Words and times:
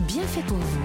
bien 0.00 0.22
fait 0.22 0.42
pour 0.42 0.56
vous. 0.56 0.78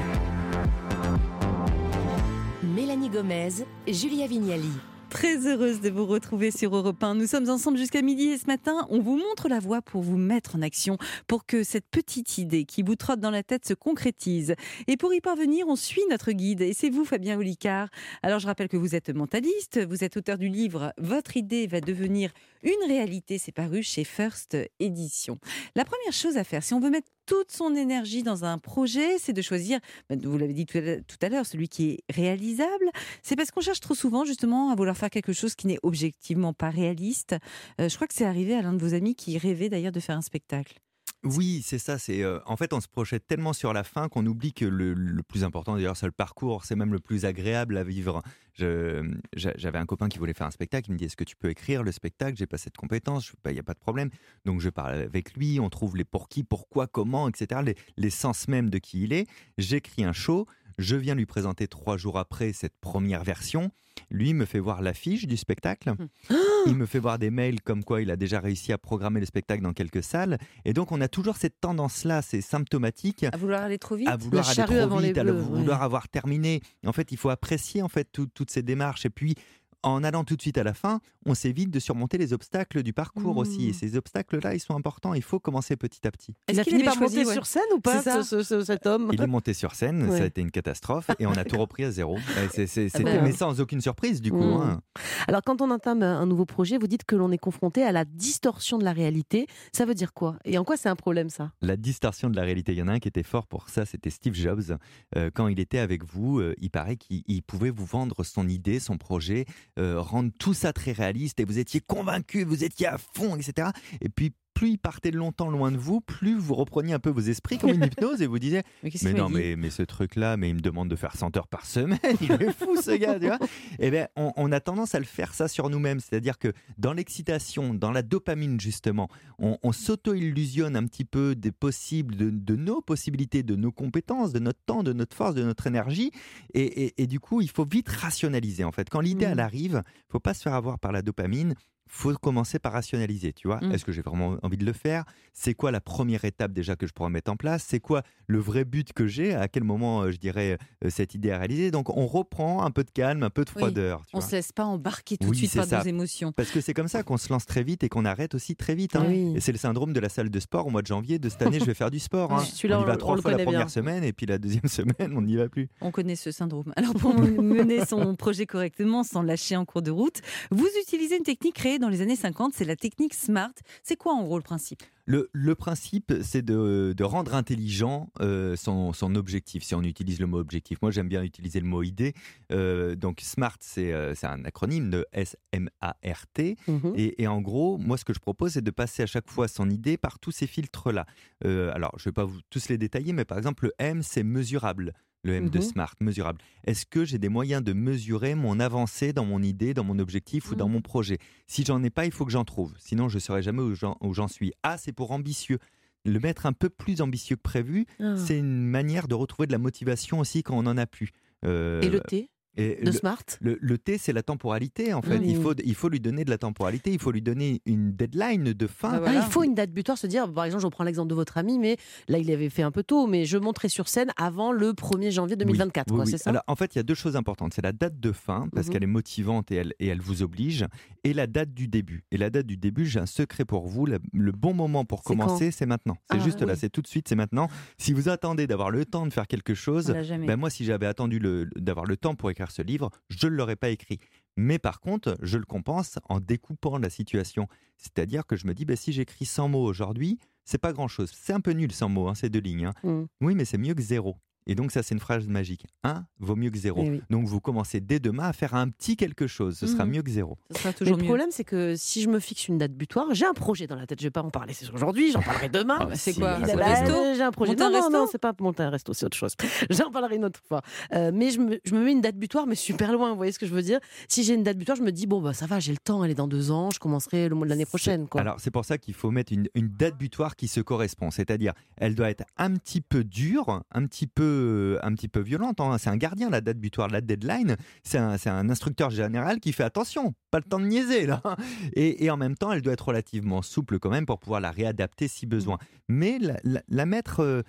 Mélanie 2.63 3.09
Gomez, 3.09 3.65
Julia 3.87 4.27
Vignali. 4.27 4.71
Très 5.09 5.45
heureuse 5.45 5.79
de 5.79 5.91
vous 5.91 6.07
retrouver 6.07 6.49
sur 6.49 6.75
Europe 6.75 7.03
1. 7.03 7.13
Nous 7.13 7.27
sommes 7.27 7.47
ensemble 7.47 7.77
jusqu'à 7.77 8.01
midi 8.01 8.29
et 8.29 8.37
ce 8.39 8.47
matin, 8.47 8.87
on 8.89 8.99
vous 8.99 9.15
montre 9.15 9.47
la 9.47 9.59
voie 9.59 9.83
pour 9.83 10.01
vous 10.01 10.17
mettre 10.17 10.55
en 10.55 10.63
action, 10.63 10.97
pour 11.27 11.45
que 11.45 11.63
cette 11.63 11.85
petite 11.85 12.39
idée 12.39 12.65
qui 12.65 12.81
vous 12.81 12.95
trotte 12.95 13.19
dans 13.19 13.29
la 13.29 13.43
tête 13.43 13.67
se 13.67 13.75
concrétise. 13.75 14.55
Et 14.87 14.97
pour 14.97 15.13
y 15.13 15.21
parvenir, 15.21 15.67
on 15.67 15.75
suit 15.75 16.01
notre 16.09 16.31
guide 16.31 16.61
et 16.61 16.73
c'est 16.73 16.89
vous, 16.89 17.05
Fabien 17.05 17.37
Olicard. 17.37 17.89
Alors 18.23 18.39
je 18.39 18.47
rappelle 18.47 18.69
que 18.69 18.77
vous 18.77 18.95
êtes 18.95 19.13
mentaliste, 19.13 19.85
vous 19.87 20.03
êtes 20.03 20.17
auteur 20.17 20.39
du 20.39 20.49
livre 20.49 20.93
Votre 20.97 21.37
idée 21.37 21.67
va 21.67 21.79
devenir 21.79 22.31
une 22.63 22.87
réalité. 22.87 23.37
C'est 23.37 23.51
paru 23.51 23.83
chez 23.83 24.03
First 24.03 24.57
Edition. 24.79 25.37
La 25.75 25.85
première 25.85 26.13
chose 26.13 26.37
à 26.37 26.43
faire, 26.43 26.63
si 26.63 26.73
on 26.73 26.79
veut 26.79 26.89
mettre 26.89 27.09
toute 27.25 27.51
son 27.51 27.75
énergie 27.75 28.23
dans 28.23 28.43
un 28.43 28.57
projet, 28.57 29.17
c'est 29.17 29.33
de 29.33 29.41
choisir, 29.41 29.79
ben, 30.09 30.19
vous 30.19 30.37
l'avez 30.37 30.53
dit 30.53 30.65
tout 30.65 31.17
à 31.21 31.29
l'heure, 31.29 31.45
celui 31.45 31.69
qui 31.69 31.91
est 31.91 32.13
réalisable. 32.13 32.89
C'est 33.21 33.35
parce 33.35 33.51
qu'on 33.51 33.61
cherche 33.61 33.79
trop 33.79 33.95
souvent 33.95 34.25
justement 34.25 34.71
à 34.71 34.75
vouloir 34.75 34.97
faire 34.97 35.09
quelque 35.09 35.33
chose 35.33 35.55
qui 35.55 35.67
n'est 35.67 35.79
objectivement 35.83 36.53
pas 36.53 36.69
réaliste. 36.69 37.35
Euh, 37.79 37.89
je 37.89 37.95
crois 37.95 38.07
que 38.07 38.13
c'est 38.13 38.25
arrivé 38.25 38.53
à 38.55 38.61
l'un 38.61 38.73
de 38.73 38.83
vos 38.83 38.93
amis 38.93 39.15
qui 39.15 39.37
rêvait 39.37 39.69
d'ailleurs 39.69 39.91
de 39.91 39.99
faire 39.99 40.17
un 40.17 40.21
spectacle. 40.21 40.79
Oui, 41.23 41.61
c'est 41.63 41.79
ça. 41.79 41.97
C'est 41.97 42.21
euh, 42.21 42.39
en 42.45 42.57
fait, 42.57 42.73
on 42.73 42.81
se 42.81 42.87
projette 42.87 43.25
tellement 43.27 43.53
sur 43.53 43.71
la 43.71 43.83
fin 43.83 44.09
qu'on 44.09 44.25
oublie 44.25 44.51
que 44.51 44.65
le, 44.65 45.23
plus 45.23 45.43
important, 45.43 45.75
d'ailleurs, 45.75 45.95
c'est 45.95 46.05
le 46.05 46.11
parcours. 46.11 46.65
C'est 46.65 46.75
même 46.75 46.91
le 46.91 46.99
plus 46.99 47.25
agréable 47.25 47.77
à 47.77 47.83
vivre. 47.83 48.21
J'avais 48.55 49.77
un 49.77 49.85
copain 49.85 50.09
qui 50.09 50.19
voulait 50.19 50.33
faire 50.33 50.47
un 50.47 50.51
spectacle. 50.51 50.89
Il 50.89 50.93
me 50.93 50.97
dit 50.97 51.05
Est-ce 51.05 51.15
que 51.15 51.23
tu 51.23 51.37
peux 51.37 51.49
écrire 51.49 51.81
le 51.81 51.91
spectacle? 51.91 52.37
J'ai 52.37 52.45
pas 52.45 52.57
cette 52.57 52.75
compétence. 52.75 53.31
Il 53.45 53.53
n'y 53.53 53.59
a 53.59 53.63
pas 53.63 53.73
de 53.73 53.79
problème. 53.79 54.09
Donc 54.43 54.59
je 54.59 54.69
parle 54.69 54.91
avec 54.93 55.33
lui. 55.35 55.59
On 55.61 55.69
trouve 55.69 55.95
les 55.95 56.03
pour 56.03 56.27
qui, 56.27 56.43
pourquoi, 56.43 56.87
comment, 56.87 57.29
etc. 57.29 57.61
Les, 57.63 57.75
les 57.97 58.09
sens 58.09 58.47
même 58.49 58.69
de 58.69 58.77
qui 58.77 59.03
il 59.03 59.13
est. 59.13 59.27
J'écris 59.57 60.03
un 60.03 60.13
show. 60.13 60.45
Je 60.77 60.95
viens 60.95 61.15
lui 61.15 61.25
présenter 61.25 61.67
trois 61.67 61.97
jours 61.97 62.17
après 62.17 62.51
cette 62.51 62.75
première 62.81 63.23
version. 63.23 63.71
Lui 64.09 64.33
me 64.33 64.45
fait 64.45 64.59
voir 64.59 64.81
l'affiche 64.81 65.25
du 65.25 65.37
spectacle. 65.37 65.93
Il 66.67 66.75
me 66.75 66.85
fait 66.85 66.99
voir 66.99 67.19
des 67.19 67.29
mails 67.29 67.61
comme 67.61 67.83
quoi 67.83 68.01
il 68.01 68.11
a 68.11 68.15
déjà 68.15 68.39
réussi 68.39 68.71
à 68.71 68.77
programmer 68.77 69.19
le 69.19 69.25
spectacle 69.25 69.61
dans 69.61 69.73
quelques 69.73 70.03
salles. 70.03 70.37
Et 70.65 70.73
donc 70.73 70.91
on 70.91 71.01
a 71.01 71.07
toujours 71.07 71.37
cette 71.37 71.59
tendance-là, 71.59 72.21
c'est 72.21 72.41
symptomatique. 72.41 73.25
À 73.31 73.37
vouloir 73.37 73.63
aller 73.63 73.79
trop 73.79 73.95
vite. 73.95 74.07
À 74.07 74.17
vouloir 74.17 74.47
aller 74.47 74.87
trop 74.87 74.97
vite, 74.97 75.17
à 75.17 75.23
vouloir 75.23 75.81
avoir 75.81 76.07
terminé. 76.07 76.61
En 76.85 76.93
fait, 76.93 77.11
il 77.11 77.17
faut 77.17 77.29
apprécier 77.29 77.81
en 77.81 77.89
fait 77.89 78.07
toutes 78.11 78.51
ces 78.51 78.61
démarches. 78.61 79.05
Et 79.05 79.09
puis 79.09 79.35
en 79.83 80.03
allant 80.03 80.23
tout 80.23 80.35
de 80.35 80.41
suite 80.41 80.57
à 80.57 80.63
la 80.63 80.73
fin, 80.73 80.99
on 81.25 81.33
s'évite 81.33 81.69
de 81.69 81.79
surmonter 81.79 82.17
les 82.17 82.33
obstacles 82.33 82.83
du 82.83 82.93
parcours 82.93 83.37
aussi. 83.37 83.67
Et 83.67 83.71
mmh. 83.71 83.73
ces 83.73 83.97
obstacles-là, 83.97 84.55
ils 84.55 84.59
sont 84.59 84.75
importants. 84.75 85.13
Il 85.13 85.21
faut 85.21 85.39
commencer 85.39 85.75
petit 85.75 86.05
à 86.07 86.11
petit. 86.11 86.33
Est-ce 86.47 86.61
qu'il 86.61 86.75
a 86.75 86.91
fini 86.91 86.99
monter 86.99 87.25
sur 87.25 87.45
scène 87.45 87.63
ou 87.73 87.79
pas, 87.79 88.01
cet 88.01 88.85
homme? 88.85 89.09
Il 89.13 89.21
est 89.21 89.27
monté 89.27 89.53
sur 89.53 89.75
scène, 89.75 90.09
ça 90.11 90.23
a 90.23 90.25
été 90.25 90.41
une 90.41 90.51
catastrophe. 90.51 91.09
Et 91.19 91.25
on 91.25 91.31
a 91.31 91.43
tout 91.43 91.57
repris 91.57 91.83
à 91.83 91.91
zéro. 91.91 92.17
C'était, 92.51 92.91
ah 92.95 93.03
ben. 93.03 93.23
mais 93.23 93.31
sans 93.31 93.59
aucune 93.61 93.81
surprise, 93.81 94.21
du 94.21 94.31
coup. 94.31 94.37
Mmh. 94.37 94.61
Hein. 94.61 94.81
Alors, 95.27 95.41
quand 95.43 95.61
on 95.61 95.69
entame 95.71 96.03
un 96.03 96.25
nouveau 96.25 96.45
projet, 96.45 96.77
vous 96.77 96.87
dites 96.87 97.05
que 97.05 97.15
l'on 97.15 97.31
est 97.31 97.37
confronté 97.37 97.83
à 97.83 97.91
la 97.91 98.05
distorsion 98.05 98.77
de 98.77 98.83
la 98.83 98.93
réalité. 98.93 99.47
Ça 99.71 99.85
veut 99.85 99.95
dire 99.95 100.13
quoi? 100.13 100.37
Et 100.45 100.57
en 100.57 100.63
quoi 100.63 100.77
c'est 100.77 100.89
un 100.89 100.95
problème, 100.95 101.29
ça? 101.29 101.51
La 101.61 101.77
distorsion 101.77 102.29
de 102.29 102.35
la 102.35 102.43
réalité. 102.43 102.73
Il 102.73 102.77
y 102.77 102.81
en 102.81 102.87
a 102.87 102.93
un 102.93 102.99
qui 102.99 103.07
était 103.07 103.23
fort 103.23 103.47
pour 103.47 103.69
ça, 103.69 103.85
c'était 103.85 104.09
Steve 104.09 104.33
Jobs. 104.33 104.77
Euh, 105.15 105.29
quand 105.33 105.47
il 105.47 105.59
était 105.59 105.79
avec 105.79 106.03
vous, 106.03 106.39
euh, 106.39 106.55
il 106.59 106.69
paraît 106.69 106.95
qu'il 106.95 107.43
pouvait 107.43 107.69
vous 107.69 107.85
vendre 107.85 108.23
son 108.23 108.47
idée, 108.47 108.79
son 108.79 108.97
projet 108.97 109.45
euh, 109.79 109.99
rendre 109.99 110.31
tout 110.37 110.53
ça 110.53 110.73
très 110.73 110.91
réaliste 110.91 111.39
et 111.39 111.45
vous 111.45 111.59
étiez 111.59 111.79
convaincu, 111.79 112.43
vous 112.43 112.63
étiez 112.63 112.87
à 112.87 112.97
fond, 112.97 113.35
etc. 113.35 113.69
Et 114.01 114.09
puis 114.09 114.33
plus 114.53 114.71
il 114.71 114.77
partait 114.77 115.11
longtemps 115.11 115.49
loin 115.49 115.71
de 115.71 115.77
vous, 115.77 116.01
plus 116.01 116.35
vous 116.35 116.55
repreniez 116.55 116.93
un 116.93 116.99
peu 116.99 117.09
vos 117.09 117.21
esprits 117.21 117.57
comme 117.57 117.71
une 117.71 117.83
hypnose 117.85 118.21
et 118.21 118.27
vous 118.27 118.39
disiez 118.39 118.61
Mais, 118.83 119.13
non, 119.13 119.29
mais, 119.29 119.55
mais, 119.55 119.69
ce 119.69 119.83
truc-là, 119.83 120.37
mais 120.37 120.49
il 120.49 120.55
me 120.55 120.61
demande 120.61 120.89
de 120.89 120.95
faire 120.95 121.15
100 121.15 121.35
heures 121.37 121.47
par 121.47 121.65
semaine, 121.65 121.99
il 122.21 122.31
est 122.31 122.53
fou 122.53 122.81
ce 122.81 122.91
gars, 122.91 123.19
tu 123.19 123.27
vois 123.27 123.39
Et 123.79 123.87
eh 123.87 123.91
bien, 123.91 124.07
on, 124.15 124.51
a 124.51 124.59
tendance 124.59 124.95
à 124.95 124.99
le 124.99 125.05
faire 125.05 125.33
ça 125.33 125.47
sur 125.47 125.69
nous-mêmes, 125.69 125.99
c'est-à-dire 125.99 126.37
que 126.37 126.53
dans 126.77 126.93
l'excitation, 126.93 127.73
dans 127.73 127.91
la 127.91 128.01
dopamine 128.01 128.59
justement, 128.59 129.09
on, 129.39 129.71
s'auto-illusionne 129.71 130.75
un 130.75 130.85
petit 130.85 131.05
peu 131.05 131.35
des 131.35 131.51
possibles, 131.51 132.15
de, 132.17 132.55
nos 132.55 132.81
possibilités, 132.81 133.43
de 133.43 133.55
nos 133.55 133.71
compétences, 133.71 134.31
de 134.31 134.39
notre 134.39 134.61
temps, 134.65 134.83
de 134.83 134.93
notre 134.93 135.15
force, 135.15 135.35
de 135.35 135.43
notre 135.43 135.67
énergie, 135.67 136.11
et, 136.53 137.07
du 137.07 137.19
coup, 137.19 137.41
il 137.41 137.49
faut 137.49 137.65
vite 137.65 137.89
rationaliser 137.89 138.63
en 138.63 138.71
fait. 138.71 138.89
Quand 138.89 139.01
l'idée, 139.01 139.25
elle 139.25 139.37
mmh. 139.37 139.39
arrive, 139.39 139.83
il 139.85 140.11
faut 140.11 140.19
pas 140.19 140.33
se 140.33 140.41
faire 140.41 140.53
avoir 140.53 140.79
par 140.79 140.91
la 140.91 141.01
dopamine, 141.01 141.55
faut 141.93 142.11
commencer 142.15 142.57
par 142.57 142.73
rationaliser, 142.73 143.33
tu 143.33 143.47
vois. 143.47 143.59
Mmh. 143.61 143.71
Est-ce 143.71 143.85
que 143.85 143.91
j'ai 143.91 144.01
vraiment 144.01 144.37
envie 144.41 144.57
de 144.57 144.65
le 144.65 144.73
faire? 144.73 145.05
C'est 145.31 145.53
quoi 145.53 145.71
la 145.71 145.79
première 145.79 146.25
étape 146.25 146.51
déjà 146.51 146.75
que 146.75 146.87
je 146.87 146.91
pourrais 146.91 147.11
mettre 147.11 147.31
en 147.31 147.35
place? 147.35 147.63
C'est 147.67 147.79
quoi 147.79 148.01
le 148.25 148.39
vrai 148.39 148.65
but 148.65 148.93
que 148.93 149.05
j'ai? 149.05 149.35
À 149.35 149.47
quel 149.47 149.63
moment, 149.63 150.01
euh, 150.01 150.11
je 150.11 150.17
dirais, 150.17 150.57
euh, 150.83 150.89
cette 150.89 151.13
idée 151.13 151.29
à 151.29 151.37
réaliser 151.37 151.69
Donc, 151.69 151.95
on 151.95 152.07
reprend 152.07 152.63
un 152.63 152.71
peu 152.71 152.83
de 152.83 152.89
calme, 152.89 153.21
un 153.21 153.29
peu 153.29 153.45
de 153.45 153.49
froideur. 153.49 154.01
on 154.11 154.17
ne 154.17 154.23
se 154.23 154.31
laisse 154.31 154.51
pas 154.51 154.65
embarquer 154.65 155.17
tout 155.17 155.29
de 155.29 155.35
suite 155.35 155.55
par 155.55 155.67
nos 155.67 155.87
émotions. 155.87 156.31
Parce 156.31 156.49
que 156.49 156.61
c'est 156.61 156.73
comme 156.73 156.87
ça 156.87 157.03
qu'on 157.03 157.17
se 157.17 157.31
lance 157.31 157.45
très 157.45 157.63
vite 157.63 157.83
et 157.83 157.89
qu'on 157.89 158.05
arrête 158.05 158.33
aussi 158.33 158.55
très 158.55 158.73
vite. 158.73 158.95
Hein. 158.95 159.09
Et 159.09 159.39
c'est 159.39 159.51
le 159.51 159.59
syndrome 159.59 159.93
de 159.93 159.99
la 159.99 160.09
salle 160.09 160.31
de 160.31 160.39
sport. 160.39 160.65
Au 160.65 160.71
mois 160.71 160.81
de 160.81 160.87
janvier 160.87 161.19
de 161.19 161.29
cette 161.29 161.43
année, 161.43 161.59
je 161.59 161.65
vais 161.65 161.75
faire 161.75 161.91
du 161.91 161.99
sport. 161.99 162.23
Hein. 162.33 162.43
on 162.63 162.81
y 162.81 162.85
va 162.85 162.97
trois 162.97 163.17
fois 163.17 163.31
la 163.31 163.43
première 163.43 163.69
semaine 163.69 164.03
et 164.03 164.13
puis 164.13 164.25
la 164.25 164.39
deuxième 164.39 164.65
semaine, 164.67 165.13
on 165.15 165.21
n'y 165.21 165.35
va 165.35 165.49
plus. 165.49 165.69
On 165.81 165.91
connaît 165.91 166.15
ce 166.15 166.31
syndrome. 166.31 166.73
Alors, 166.75 166.93
pour 166.95 167.13
mener 167.13 167.85
son 167.85 168.15
projet 168.15 168.45
correctement 168.45 169.03
sans 169.03 169.21
lâcher 169.21 169.55
en 169.55 169.65
cours 169.65 169.81
de 169.81 169.91
route, 169.91 170.21
vous 170.49 170.67
utilisez 170.81 171.17
une 171.17 171.23
technique 171.23 171.55
créée 171.55 171.77
dans 171.83 171.89
les 171.89 172.01
années 172.01 172.15
50, 172.15 172.53
c'est 172.55 172.65
la 172.65 172.77
technique 172.77 173.13
SMART. 173.13 173.53
C'est 173.83 173.97
quoi 173.97 174.13
en 174.13 174.23
gros 174.23 174.37
le 174.37 174.43
principe? 174.43 174.81
Le, 175.05 175.29
le, 175.33 175.53
principe, 175.53 176.13
c'est 176.21 176.41
de, 176.41 176.93
de, 176.95 177.03
rendre 177.03 177.35
intelligent 177.35 178.09
euh, 178.21 178.55
son, 178.55 178.93
son, 178.93 179.15
objectif, 179.15 179.63
si 179.63 179.75
on 179.75 179.83
utilise 179.83 180.21
le 180.21 180.27
mot 180.27 180.39
objectif. 180.39 180.81
Moi, 180.81 180.91
j'aime 180.91 181.09
bien 181.09 181.23
utiliser 181.23 181.59
le 181.59 181.65
mot 181.65 181.83
idée. 181.83 182.13
Euh, 182.53 182.95
donc, 182.95 183.19
SMART, 183.19 183.57
euh, 183.79 184.13
c'est 184.15 184.27
un 184.27 184.45
acronyme 184.45 184.89
de 184.89 185.05
S-M-A-R-T. 185.11 186.55
Mhm. 186.69 186.93
et, 186.95 187.21
et, 187.21 187.27
en 187.27 187.41
gros, 187.41 187.77
moi, 187.77 187.97
ce 187.97 188.05
que 188.05 188.13
je 188.13 188.19
propose, 188.19 188.53
c'est 188.53 188.61
de 188.61 188.71
passer 188.71 189.03
à 189.03 189.07
chaque 189.07 189.29
fois 189.29 189.49
son 189.49 189.69
idée 189.69 189.97
par 189.97 190.19
tous 190.19 190.31
ces 190.31 190.47
filtres-là. 190.47 191.05
alors, 191.43 191.91
je 191.97 192.03
ne 192.03 192.05
vais 192.05 192.13
pas 192.13 192.23
vous 192.23 192.39
tous 192.49 192.69
les 192.69 192.77
détailler, 192.77 193.11
mais 193.11 193.25
par 193.25 193.37
exemple, 193.37 193.65
le 193.65 193.73
M, 193.79 194.01
c'est 194.03 194.23
mesurable 194.23 194.93
le 195.23 195.35
M 195.35 195.49
de 195.49 195.59
mmh 195.59 195.61
SMART, 195.61 195.95
mesurable. 195.99 196.39
Est-ce 196.65 196.85
que 196.85 197.05
j'ai 197.05 197.17
des 197.17 197.29
moyens 197.29 197.63
de 197.63 197.73
mesurer 197.73 198.35
mon 198.35 198.59
avancée 198.59 199.13
dans 199.13 199.25
mon 199.25 199.41
idée, 199.41 199.73
dans 199.73 199.83
mon 199.83 199.99
objectif 199.99 200.51
ou 200.51 200.55
dans 200.55 200.67
mmh. 200.67 200.71
mon 200.71 200.81
projet? 200.81 201.17
Si 201.47 201.63
j'en 201.63 201.81
ai 201.83 201.89
pas, 201.89 202.05
il 202.05 202.11
faut 202.11 202.25
que 202.25 202.31
j'en 202.31 202.45
trouve. 202.45 202.73
Sinon, 202.77 203.09
je 203.09 203.15
ne 203.15 203.19
saurai 203.19 203.41
jamais 203.41 203.61
où 203.61 204.13
j'en 204.13 204.27
suis. 204.27 204.53
A, 204.63 204.77
c'est 204.77 204.91
pour 204.91 205.11
ambitieux. 205.11 205.59
Le 206.05 206.19
mettre 206.19 206.45
un 206.45 206.53
peu 206.53 206.69
plus 206.69 206.99
ambitieux 206.99 207.37
que 207.37 207.41
prévu, 207.41 207.85
ah. 208.01 208.17
c'est 208.17 208.37
une 208.37 208.65
manière 208.65 209.07
de 209.07 209.15
retrouver 209.15 209.47
de 209.47 209.53
la 209.53 209.57
motivation 209.57 210.19
aussi 210.19 210.43
quand 210.43 210.57
on 210.57 210.65
en 210.67 210.77
a 210.77 210.85
plus. 210.85 211.11
Euh, 211.45 211.81
Et 211.81 211.89
le 211.89 212.01
T 212.01 212.29
de 212.57 212.85
le, 212.85 212.91
Smart 212.91 213.23
le, 213.41 213.77
T, 213.77 213.97
c'est 213.97 214.13
la 214.13 214.23
temporalité, 214.23 214.93
en 214.93 215.01
fait. 215.01 215.19
Il, 215.23 215.41
faut, 215.41 215.53
il 215.63 215.75
faut 215.75 215.89
lui 215.89 215.99
donner 215.99 216.23
de 216.23 216.29
la 216.29 216.37
temporalité, 216.37 216.91
il 216.91 216.99
faut 216.99 217.11
lui 217.11 217.21
donner 217.21 217.61
une 217.65 217.93
deadline 217.93 218.53
de 218.53 218.67
fin. 218.67 219.01
Ah, 219.05 219.13
il 219.13 219.21
faut 219.21 219.43
une 219.43 219.55
date 219.55 219.71
butoir, 219.71 219.97
se 219.97 220.07
dire, 220.07 220.31
par 220.31 220.45
exemple, 220.45 220.61
je 220.61 220.67
reprends 220.67 220.83
l'exemple 220.83 221.09
de 221.09 221.15
votre 221.15 221.37
ami, 221.37 221.57
mais 221.57 221.77
là, 222.07 222.19
il 222.19 222.31
avait 222.31 222.49
fait 222.49 222.63
un 222.63 222.71
peu 222.71 222.83
tôt, 222.83 223.07
mais 223.07 223.25
je 223.25 223.37
monterai 223.37 223.69
sur 223.69 223.87
scène 223.87 224.11
avant 224.17 224.51
le 224.51 224.71
1er 224.73 225.11
janvier 225.11 225.35
2024, 225.35 226.05
c'est 226.05 226.17
ça 226.17 226.29
Alors, 226.29 226.43
En 226.47 226.55
fait, 226.55 226.75
il 226.75 226.77
y 226.77 226.79
a 226.79 226.83
deux 226.83 226.95
choses 226.95 227.15
importantes. 227.15 227.53
C'est 227.53 227.63
la 227.63 227.71
date 227.71 227.99
de 227.99 228.11
fin, 228.11 228.47
parce 228.53 228.67
mhm. 228.67 228.73
qu'elle 228.73 228.83
est 228.83 228.87
motivante 228.87 229.51
et 229.51 229.55
elle, 229.55 229.73
et 229.79 229.87
elle 229.87 230.01
vous 230.01 230.21
oblige, 230.21 230.65
et 231.03 231.13
la 231.13 231.27
date 231.27 231.53
du 231.53 231.67
début. 231.67 232.03
Et 232.11 232.17
la 232.17 232.29
date 232.29 232.45
du 232.45 232.57
début, 232.57 232.85
j'ai 232.85 232.99
un 232.99 233.05
secret 233.05 233.45
pour 233.45 233.67
vous. 233.67 233.85
Le, 233.85 234.31
bon 234.31 234.53
moment 234.53 234.85
pour 234.85 235.03
commencer, 235.03 235.51
c'est 235.51 235.65
maintenant. 235.65 235.97
C'est 236.11 236.17
ah, 236.17 236.23
juste 236.23 236.41
là, 236.41 236.55
c'est 236.55 236.69
tout 236.69 236.81
de 236.81 236.87
suite, 236.87 237.07
c'est 237.07 237.15
maintenant. 237.15 237.47
Si 237.77 237.93
vous 237.93 238.09
attendez 238.09 238.47
d'avoir 238.47 238.71
le 238.71 238.85
temps 238.85 239.05
de 239.05 239.13
faire 239.13 239.27
quelque 239.27 239.53
chose, 239.53 239.93
ben 240.25 240.35
moi, 240.35 240.49
si 240.49 240.65
j'avais 240.65 240.85
attendu 240.85 241.19
d'avoir 241.55 241.85
le 241.85 241.97
temps 241.97 242.15
pour 242.15 242.29
écrire 242.29 242.42
ce 242.51 242.61
livre, 242.61 242.89
je 243.09 243.27
ne 243.27 243.35
l'aurais 243.35 243.55
pas 243.55 243.69
écrit. 243.69 243.99
Mais 244.35 244.59
par 244.59 244.79
contre, 244.79 245.17
je 245.21 245.37
le 245.37 245.45
compense 245.45 245.99
en 246.09 246.19
découpant 246.19 246.77
la 246.77 246.89
situation. 246.89 247.47
C'est-à-dire 247.77 248.25
que 248.25 248.35
je 248.35 248.47
me 248.47 248.53
dis, 248.53 248.65
bah, 248.65 248.75
si 248.75 248.91
j'écris 248.91 249.25
100 249.25 249.49
mots 249.49 249.63
aujourd'hui, 249.63 250.19
c'est 250.45 250.57
pas 250.57 250.73
grand-chose. 250.73 251.11
C'est 251.13 251.33
un 251.33 251.41
peu 251.41 251.51
nul 251.51 251.71
100 251.71 251.89
mots, 251.89 252.07
hein, 252.07 252.15
c'est 252.15 252.29
deux 252.29 252.39
lignes. 252.39 252.65
Hein. 252.65 252.73
Mmh. 252.83 253.03
Oui, 253.21 253.35
mais 253.35 253.45
c'est 253.45 253.57
mieux 253.57 253.73
que 253.73 253.81
zéro. 253.81 254.17
Et 254.47 254.55
donc 254.55 254.71
ça, 254.71 254.83
c'est 254.83 254.93
une 254.93 254.99
phrase 254.99 255.27
magique. 255.27 255.65
Un 255.83 256.05
vaut 256.19 256.35
mieux 256.35 256.49
que 256.49 256.57
zéro. 256.57 256.83
Eh 256.85 257.01
donc 257.09 257.25
vous 257.25 257.39
commencez 257.39 257.79
dès 257.79 257.99
demain 257.99 258.25
à 258.25 258.33
faire 258.33 258.55
un 258.55 258.69
petit 258.69 258.95
quelque 258.95 259.27
chose. 259.27 259.57
Ce 259.57 259.67
sera 259.67 259.85
mhm. 259.85 259.91
mieux 259.91 260.01
que 260.01 260.11
zéro. 260.11 260.37
le 260.81 260.97
problème, 260.97 261.29
c'est 261.31 261.43
que 261.43 261.75
si 261.75 262.01
je 262.01 262.09
me 262.09 262.19
fixe 262.19 262.47
une 262.47 262.57
date 262.57 262.73
butoir, 262.73 263.13
j'ai 263.13 263.25
un 263.25 263.33
projet 263.33 263.67
dans 263.67 263.75
la 263.75 263.85
tête. 263.85 263.99
Je 263.99 264.07
vais 264.07 264.11
pas 264.11 264.21
en 264.21 264.29
parler 264.29 264.53
c'est 264.53 264.71
aujourd'hui, 264.71 265.11
j'en 265.11 265.21
parlerai 265.21 265.49
demain. 265.49 265.77
Ah, 265.79 265.95
c'est 265.95 266.13
quoi 266.13 266.39
J'ai 266.43 267.21
un 267.21 267.31
projet. 267.31 267.55
non, 267.55 267.71
non, 267.71 267.89
non, 267.89 268.07
c'est 268.11 268.17
pas 268.17 268.33
monter 268.39 268.63
un 268.63 268.69
resto, 268.69 268.93
c'est 268.93 269.05
autre 269.05 269.17
chose. 269.17 269.35
J'en 269.69 269.89
parlerai 269.91 270.17
une 270.17 270.25
autre 270.25 270.39
fois. 270.47 270.61
Euh, 270.93 271.11
mais 271.13 271.31
je 271.31 271.39
me, 271.39 271.59
je 271.63 271.73
me, 271.73 271.83
mets 271.83 271.91
une 271.91 272.01
date 272.01 272.17
butoir, 272.17 272.45
mais 272.45 272.55
super 272.55 272.91
loin. 272.91 273.11
Vous 273.11 273.17
voyez 273.17 273.31
ce 273.31 273.39
que 273.39 273.45
je 273.45 273.53
veux 273.53 273.61
dire? 273.61 273.79
Si 274.07 274.23
j'ai 274.23 274.33
une 274.33 274.43
date 274.43 274.57
butoir, 274.57 274.77
je 274.77 274.83
me 274.83 274.91
dis 274.91 275.07
bon 275.07 275.21
bah 275.21 275.33
ça 275.33 275.45
va, 275.45 275.59
j'ai 275.59 275.71
le 275.71 275.77
temps. 275.77 276.03
Elle 276.03 276.11
est 276.11 276.15
dans 276.15 276.27
deux 276.27 276.51
ans. 276.51 276.69
Je 276.71 276.79
commencerai 276.79 277.29
le 277.29 277.35
mois 277.35 277.45
de 277.45 277.49
l'année 277.49 277.65
prochaine. 277.65 278.07
Quoi. 278.07 278.21
Alors 278.21 278.39
c'est 278.39 278.51
pour 278.51 278.65
ça 278.65 278.77
qu'il 278.77 278.93
faut 278.93 279.11
mettre 279.11 279.33
une, 279.33 279.47
une, 279.55 279.69
date 279.69 279.97
butoir 279.97 280.35
qui 280.35 280.47
se 280.47 280.61
correspond. 280.61 281.11
C'est-à-dire, 281.11 281.53
elle 281.77 281.95
doit 281.95 282.09
être 282.09 282.23
un 282.37 282.53
petit 282.55 282.81
peu 282.81 283.03
dure, 283.03 283.63
un 283.71 283.85
petit 283.85 284.07
peu, 284.07 284.32
un 284.81 284.93
petit 284.93 285.07
peu 285.07 285.19
violente. 285.19 285.59
Hein. 285.59 285.77
C'est 285.77 285.89
un 285.89 285.97
gardien, 285.97 286.29
la 286.29 286.41
date 286.41 286.57
butoir, 286.57 286.87
la 286.87 287.01
deadline. 287.01 287.55
C'est 287.83 287.97
un, 287.97 288.49
instructeur 288.49 288.89
général 288.89 289.39
qui 289.39 289.53
fait 289.53 289.63
attention, 289.63 290.13
pas 290.31 290.39
le 290.39 290.43
temps 290.43 290.59
de 290.59 290.65
niaiser 290.65 291.05
là. 291.05 291.21
Et, 291.75 292.09
en 292.09 292.17
même 292.17 292.35
temps, 292.35 292.51
elle 292.51 292.61
doit 292.61 292.73
être 292.73 292.87
relativement 292.87 293.41
souple 293.41 293.79
quand 293.79 293.89
même 293.89 294.05
pour 294.05 294.19
pouvoir 294.19 294.41
la 294.41 294.51
réadapter 294.51 295.07
si 295.07 295.25
besoin. 295.25 295.57
Mais 295.87 296.19
la, 296.67 296.85
mettre 296.85 297.21
euh, 297.21 297.41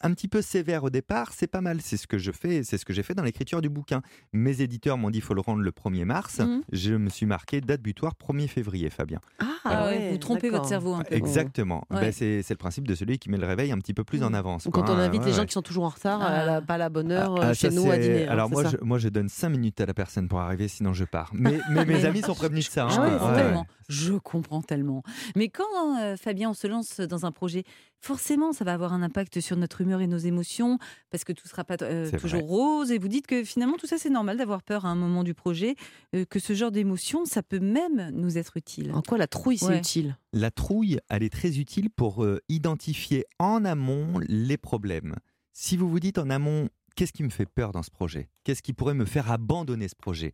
un 0.00 0.12
petit 0.12 0.28
peu 0.28 0.42
sévère 0.42 0.84
au 0.84 0.90
départ, 0.90 1.32
c'est 1.32 1.46
pas 1.46 1.60
mal. 1.60 1.80
C'est 1.80 1.96
ce 1.96 2.06
que 2.06 2.18
je 2.18 2.32
fais, 2.32 2.62
c'est 2.64 2.78
ce 2.78 2.84
que 2.84 2.92
j'ai 2.92 3.02
fait 3.02 3.14
dans 3.14 3.22
l'écriture 3.22 3.60
du 3.60 3.68
bouquin. 3.68 4.02
Mes 4.32 4.60
éditeurs 4.60 4.98
m'ont 4.98 5.10
dit 5.10 5.20
faut 5.20 5.34
le 5.34 5.40
rendre 5.40 5.62
le 5.62 5.70
1er 5.70 6.04
mars. 6.04 6.38
Mhm. 6.40 6.62
Je 6.72 6.94
me 6.94 7.08
suis 7.08 7.26
marqué 7.26 7.60
date 7.60 7.80
butoir 7.82 8.14
1er 8.16 8.48
février, 8.48 8.90
Fabien. 8.90 9.20
Ah, 9.64 9.86
ouais, 9.86 10.10
vous 10.12 10.18
trompez 10.18 10.50
votre 10.50 10.66
cerveau 10.66 10.94
un 10.94 11.02
peu. 11.02 11.14
Exactement. 11.14 11.84
Ouais. 11.90 12.00
Ben, 12.00 12.12
c'est 12.12 12.42
le 12.48 12.56
principe 12.56 12.86
de 12.88 12.94
celui 12.94 13.18
qui 13.18 13.30
met 13.30 13.36
le 13.38 13.46
réveil 13.46 13.70
un 13.72 13.78
petit 13.78 13.94
peu 13.94 14.04
plus 14.04 14.22
en 14.22 14.28
Mhm. 14.30 14.34
avance. 14.34 14.66
Ou 14.66 14.70
quoi, 14.70 14.82
Quand 14.82 14.92
on 14.92 14.96
hein. 14.96 15.00
invite 15.04 15.20
Ouais, 15.20 15.26
les 15.28 15.32
gens 15.32 15.40
ouais. 15.40 15.46
qui 15.46 15.52
sont 15.52 15.62
toujours 15.62 15.84
en 15.84 15.88
retard, 15.90 16.22
à 16.22 16.44
la- 16.44 16.54
Ah. 16.56 16.60
pas 16.62 16.74
à 16.74 16.78
la 16.78 16.88
bonne 16.88 17.12
heure, 17.12 17.34
Ah, 17.38 17.44
euh, 17.50 17.54
ça, 17.54 17.68
chez 17.68 17.74
nous 17.74 17.90
à 17.90 17.96
dîner. 17.98 18.26
hein, 18.26 18.32
Alors 18.32 18.48
moi 18.50 18.64
je, 18.64 18.76
moi, 18.82 18.98
je 18.98 19.08
donne 19.08 19.28
5 19.28 19.48
minutes 19.50 19.80
à 19.80 19.86
la 19.86 19.94
personne 19.94 20.28
pour 20.28 20.40
arriver, 20.40 20.68
sinon 20.68 20.92
je 20.92 21.04
pars. 21.04 21.30
Mais, 21.34 21.58
mes 21.86 22.04
amis 22.04 22.22
sont 22.22 22.34
prévenus 22.34 22.66
de 22.66 22.70
ça. 22.72 22.88
Je 22.88 22.98
hein. 23.00 23.18
comprends. 23.18 23.66
Je 23.88 24.12
comprends 24.14 24.60
tellement. 24.62 25.02
Mais 25.34 25.48
quand, 25.48 25.64
euh, 26.00 26.16
Fabien, 26.16 26.50
on 26.50 26.54
se 26.54 26.66
lance 26.66 27.00
dans 27.00 27.24
un 27.24 27.32
projet, 27.32 27.64
forcément, 28.00 28.52
ça 28.52 28.64
va 28.64 28.72
avoir 28.74 28.92
un 28.92 29.02
impact 29.02 29.40
sur 29.40 29.56
notre 29.56 29.80
humeur 29.80 30.00
et 30.00 30.06
nos 30.06 30.18
émotions, 30.18 30.78
parce 31.10 31.24
que 31.24 31.32
tout 31.32 31.44
ne 31.46 31.48
sera 31.50 31.64
pas 31.64 31.76
euh, 31.82 32.10
toujours 32.10 32.40
vrai. 32.40 32.48
rose. 32.48 32.90
Et 32.90 32.98
vous 32.98 33.08
dites 33.08 33.26
que 33.26 33.44
finalement, 33.44 33.76
tout 33.76 33.86
ça, 33.86 33.98
c'est 33.98 34.10
normal 34.10 34.36
d'avoir 34.36 34.62
peur 34.62 34.86
à 34.86 34.88
un 34.88 34.94
moment 34.94 35.24
du 35.24 35.34
projet, 35.34 35.74
euh, 36.14 36.24
que 36.24 36.38
ce 36.38 36.52
genre 36.52 36.70
d'émotion, 36.70 37.24
ça 37.24 37.42
peut 37.42 37.58
même 37.60 38.10
nous 38.12 38.38
être 38.38 38.56
utile. 38.56 38.92
En 38.94 39.02
quoi 39.02 39.18
la 39.18 39.26
trouille, 39.26 39.58
c'est 39.58 39.66
Ouais. 39.66 39.78
utile? 39.78 40.16
La 40.32 40.50
trouille, 40.50 40.98
elle 41.08 41.22
est 41.22 41.32
très 41.32 41.58
utile 41.58 41.90
pour 41.90 42.24
euh, 42.24 42.40
identifier 42.48 43.24
en 43.38 43.64
amont 43.64 44.20
les 44.28 44.56
problèmes. 44.56 45.16
Si 45.52 45.76
vous 45.76 45.88
vous 45.88 46.00
dites 46.00 46.18
en 46.18 46.30
amont, 46.30 46.68
qu'est-ce 46.94 47.12
qui 47.12 47.22
me 47.24 47.30
fait 47.30 47.46
peur 47.46 47.72
dans 47.72 47.82
ce 47.82 47.90
projet? 47.90 48.28
Qu'est-ce 48.44 48.62
qui 48.62 48.72
pourrait 48.72 48.94
me 48.94 49.04
faire 49.04 49.30
abandonner 49.30 49.88
ce 49.88 49.96
projet? 49.96 50.32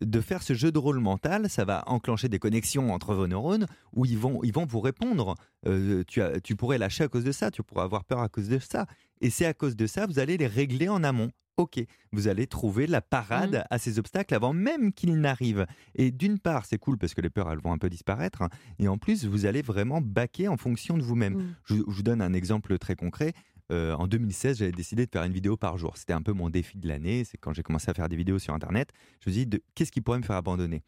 De 0.00 0.20
faire 0.20 0.42
ce 0.42 0.54
jeu 0.54 0.70
de 0.72 0.78
rôle 0.78 0.98
mental, 1.00 1.48
ça 1.50 1.64
va 1.64 1.82
enclencher 1.86 2.28
des 2.28 2.38
connexions 2.38 2.92
entre 2.92 3.14
vos 3.14 3.26
neurones 3.26 3.66
où 3.92 4.04
ils 4.04 4.18
vont, 4.18 4.40
ils 4.44 4.52
vont 4.52 4.66
vous 4.66 4.80
répondre. 4.80 5.34
Euh, 5.66 6.04
tu, 6.06 6.22
as, 6.22 6.40
tu 6.40 6.54
pourrais 6.56 6.78
lâcher 6.78 7.04
à 7.04 7.08
cause 7.08 7.24
de 7.24 7.32
ça, 7.32 7.50
tu 7.50 7.62
pourrais 7.62 7.82
avoir 7.84 8.04
peur 8.04 8.20
à 8.20 8.28
cause 8.28 8.48
de 8.48 8.58
ça. 8.58 8.86
Et 9.20 9.30
c'est 9.30 9.46
à 9.46 9.54
cause 9.54 9.76
de 9.76 9.86
ça, 9.86 10.06
vous 10.06 10.18
allez 10.18 10.36
les 10.36 10.46
régler 10.46 10.88
en 10.88 11.02
amont. 11.02 11.30
Ok, 11.56 11.80
vous 12.12 12.28
allez 12.28 12.46
trouver 12.46 12.86
la 12.86 13.00
parade 13.00 13.56
Mmh. 13.56 13.64
à 13.70 13.78
ces 13.78 13.98
obstacles 13.98 14.32
avant 14.32 14.52
même 14.52 14.92
qu'ils 14.92 15.20
n'arrivent. 15.20 15.66
Et 15.96 16.12
d'une 16.12 16.38
part, 16.38 16.64
c'est 16.66 16.78
cool 16.78 16.98
parce 16.98 17.14
que 17.14 17.20
les 17.20 17.30
peurs, 17.30 17.50
elles 17.50 17.58
vont 17.58 17.72
un 17.72 17.78
peu 17.78 17.90
disparaître. 17.90 18.42
hein. 18.42 18.48
Et 18.78 18.86
en 18.86 18.96
plus, 18.96 19.24
vous 19.26 19.44
allez 19.44 19.60
vraiment 19.62 20.00
baquer 20.00 20.46
en 20.46 20.56
fonction 20.56 20.96
de 20.96 21.02
vous-même. 21.02 21.34
Mm. 21.34 21.54
Je, 21.64 21.74
je 21.74 21.80
vous 21.80 22.02
donne 22.04 22.22
un 22.22 22.32
exemple 22.32 22.78
très 22.78 22.94
concret. 22.94 23.32
Euh, 23.70 23.94
en 23.94 24.06
2016, 24.06 24.58
j'avais 24.58 24.72
décidé 24.72 25.04
de 25.06 25.10
faire 25.10 25.24
une 25.24 25.32
vidéo 25.32 25.56
par 25.56 25.76
jour. 25.78 25.96
C'était 25.96 26.12
un 26.14 26.22
peu 26.22 26.32
mon 26.32 26.48
défi 26.50 26.78
de 26.78 26.88
l'année. 26.88 27.24
C'est 27.24 27.36
quand 27.38 27.52
j'ai 27.52 27.62
commencé 27.62 27.90
à 27.90 27.94
faire 27.94 28.08
des 28.08 28.16
vidéos 28.16 28.38
sur 28.38 28.54
Internet. 28.54 28.90
Je 29.20 29.28
me 29.30 29.34
suis 29.34 29.46
dit, 29.46 29.60
qu'est-ce 29.74 29.92
qui 29.92 30.00
pourrait 30.00 30.18
me 30.18 30.24
faire 30.24 30.36
abandonner? 30.36 30.82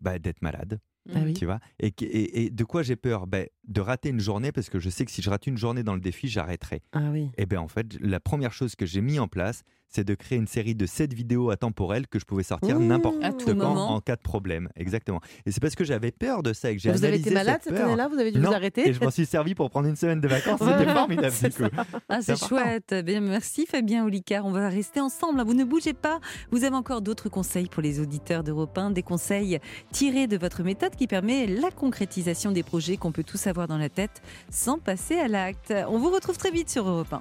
Bah, 0.00 0.18
D'être 0.18 0.40
malade, 0.42 0.80
Ah 1.14 1.20
oui. 1.24 1.34
tu 1.34 1.44
vois? 1.44 1.60
Et, 1.78 1.90
que- 1.92 2.04
et- 2.04 2.44
et 2.44 2.50
de 2.50 2.64
quoi 2.64 2.82
j'ai 2.82 2.96
peur? 2.96 3.26
Bah, 3.26 3.42
De 3.68 3.80
rater 3.80 4.08
une 4.08 4.18
journée 4.20 4.50
parce 4.50 4.68
que 4.70 4.78
je 4.80 4.90
sais 4.90 5.04
que 5.04 5.10
si 5.12 5.22
je 5.22 5.30
rate 5.30 5.46
une 5.46 5.56
journée 5.56 5.84
dans 5.84 5.94
le 5.94 6.00
défi, 6.00 6.26
j'arrêterai. 6.28 6.82
Ah 6.92 7.10
oui. 7.12 7.30
Et 7.38 7.46
bien 7.46 7.60
en 7.60 7.68
fait, 7.68 7.86
la 8.00 8.18
première 8.18 8.52
chose 8.52 8.74
que 8.74 8.86
j'ai 8.86 9.00
mis 9.00 9.20
en 9.20 9.28
place, 9.28 9.62
c'est 9.88 10.04
de 10.04 10.14
créer 10.14 10.38
une 10.38 10.46
série 10.46 10.74
de 10.74 10.86
7 10.86 11.12
vidéos 11.12 11.50
atemporelles 11.50 12.08
que 12.08 12.18
je 12.18 12.24
pouvais 12.24 12.42
sortir 12.42 12.80
n'importe 12.80 13.18
quand 13.20 13.54
moment. 13.54 13.90
en 13.90 14.00
cas 14.00 14.16
de 14.16 14.22
problème. 14.22 14.70
Exactement. 14.74 15.20
Et 15.44 15.52
c'est 15.52 15.60
parce 15.60 15.74
que 15.74 15.84
j'avais 15.84 16.10
peur 16.12 16.42
de 16.42 16.54
ça 16.54 16.70
et 16.70 16.76
que 16.76 16.80
j'ai 16.82 16.90
Vous 16.90 17.04
avez 17.04 17.18
été 17.18 17.30
malade 17.30 17.60
cette 17.62 17.74
cette 17.76 17.84
année-là? 17.84 18.08
Vous 18.08 18.18
avez 18.18 18.32
dû 18.32 18.40
Non, 18.40 18.48
vous 18.48 18.54
arrêter? 18.54 18.88
Et 18.88 18.94
je 18.94 19.00
m'en 19.04 19.10
suis 19.10 19.26
servi 19.26 19.54
pour 19.54 19.68
prendre 19.68 19.86
une 19.88 19.96
semaine 19.96 20.20
de 20.22 20.28
vacances. 20.28 20.58
Voilà, 20.60 20.78
C'était 20.78 20.92
formidable. 20.94 21.32
c'est 21.32 21.48
du 21.50 21.68
coup. 21.68 21.76
Ah, 22.08 22.22
c'est 22.22 22.34
C'est 22.36 22.44
important. 22.44 22.64
chouette. 22.64 22.94
Bien, 23.04 23.20
merci 23.20 23.66
Fabien 23.66 24.04
Olicard. 24.06 24.46
On 24.46 24.50
va 24.52 24.68
rester 24.70 24.98
ensemble. 24.98 25.42
Vous 25.44 25.52
ne 25.54 25.64
bougez 25.64 25.92
pas. 25.92 26.20
Vous 26.50 26.64
avez 26.64 26.74
encore 26.74 27.02
d'autres 27.02 27.28
conseils 27.28 27.68
pour 27.68 27.82
les 27.82 28.00
auditeurs 28.00 28.42
d'Europe 28.44 28.76
1, 28.78 28.92
des 28.92 29.02
conseils 29.02 29.60
tirés 29.92 30.26
de 30.26 30.38
votre 30.38 30.62
méthode 30.62 30.96
qui 30.96 31.06
permet 31.06 31.46
la 31.46 31.70
concrétisation 31.70 32.50
des 32.50 32.62
projets 32.62 32.96
qu'on 32.96 33.12
peut 33.12 33.24
tous 33.24 33.46
avoir 33.46 33.51
dans 33.52 33.78
la 33.78 33.88
tête 33.88 34.22
sans 34.50 34.78
passer 34.78 35.18
à 35.18 35.28
l'acte. 35.28 35.72
On 35.88 35.98
vous 35.98 36.10
retrouve 36.10 36.38
très 36.38 36.50
vite 36.50 36.70
sur 36.70 36.88
Europe 36.88 37.12
1. 37.12 37.20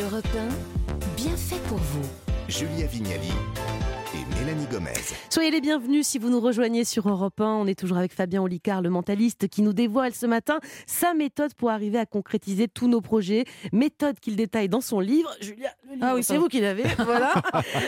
Europe 0.00 0.28
1, 0.36 1.16
bien 1.16 1.36
fait 1.36 1.60
pour 1.68 1.78
vous. 1.78 2.08
Julia 2.48 2.86
Vignali 2.86 3.32
et 4.14 4.38
Mélanie 4.40 4.66
Gomez. 4.66 4.92
Soyez 5.28 5.50
les 5.50 5.60
bienvenus 5.60 6.06
si 6.06 6.18
vous 6.18 6.30
nous 6.30 6.40
rejoignez 6.40 6.84
sur 6.84 7.08
Europe 7.08 7.40
1. 7.40 7.44
On 7.44 7.66
est 7.66 7.78
toujours 7.78 7.98
avec 7.98 8.12
Fabien 8.12 8.42
Olicard, 8.42 8.82
le 8.82 8.90
mentaliste, 8.90 9.48
qui 9.48 9.62
nous 9.62 9.72
dévoile 9.72 10.14
ce 10.14 10.26
matin 10.26 10.58
sa 10.86 11.14
méthode 11.14 11.54
pour 11.54 11.70
arriver 11.70 11.98
à 11.98 12.06
concrétiser 12.06 12.66
tous 12.66 12.88
nos 12.88 13.00
projets. 13.00 13.44
Méthode 13.72 14.18
qu'il 14.18 14.36
détaille 14.36 14.68
dans 14.68 14.80
son 14.80 15.00
livre. 15.00 15.30
Julia, 15.40 15.70
le 15.84 15.94
livre, 15.94 16.06
Ah 16.06 16.14
oui, 16.14 16.24
c'est 16.24 16.36
vous 16.36 16.48
qui 16.48 16.60
l'avez. 16.60 16.84
Voilà. 16.98 17.32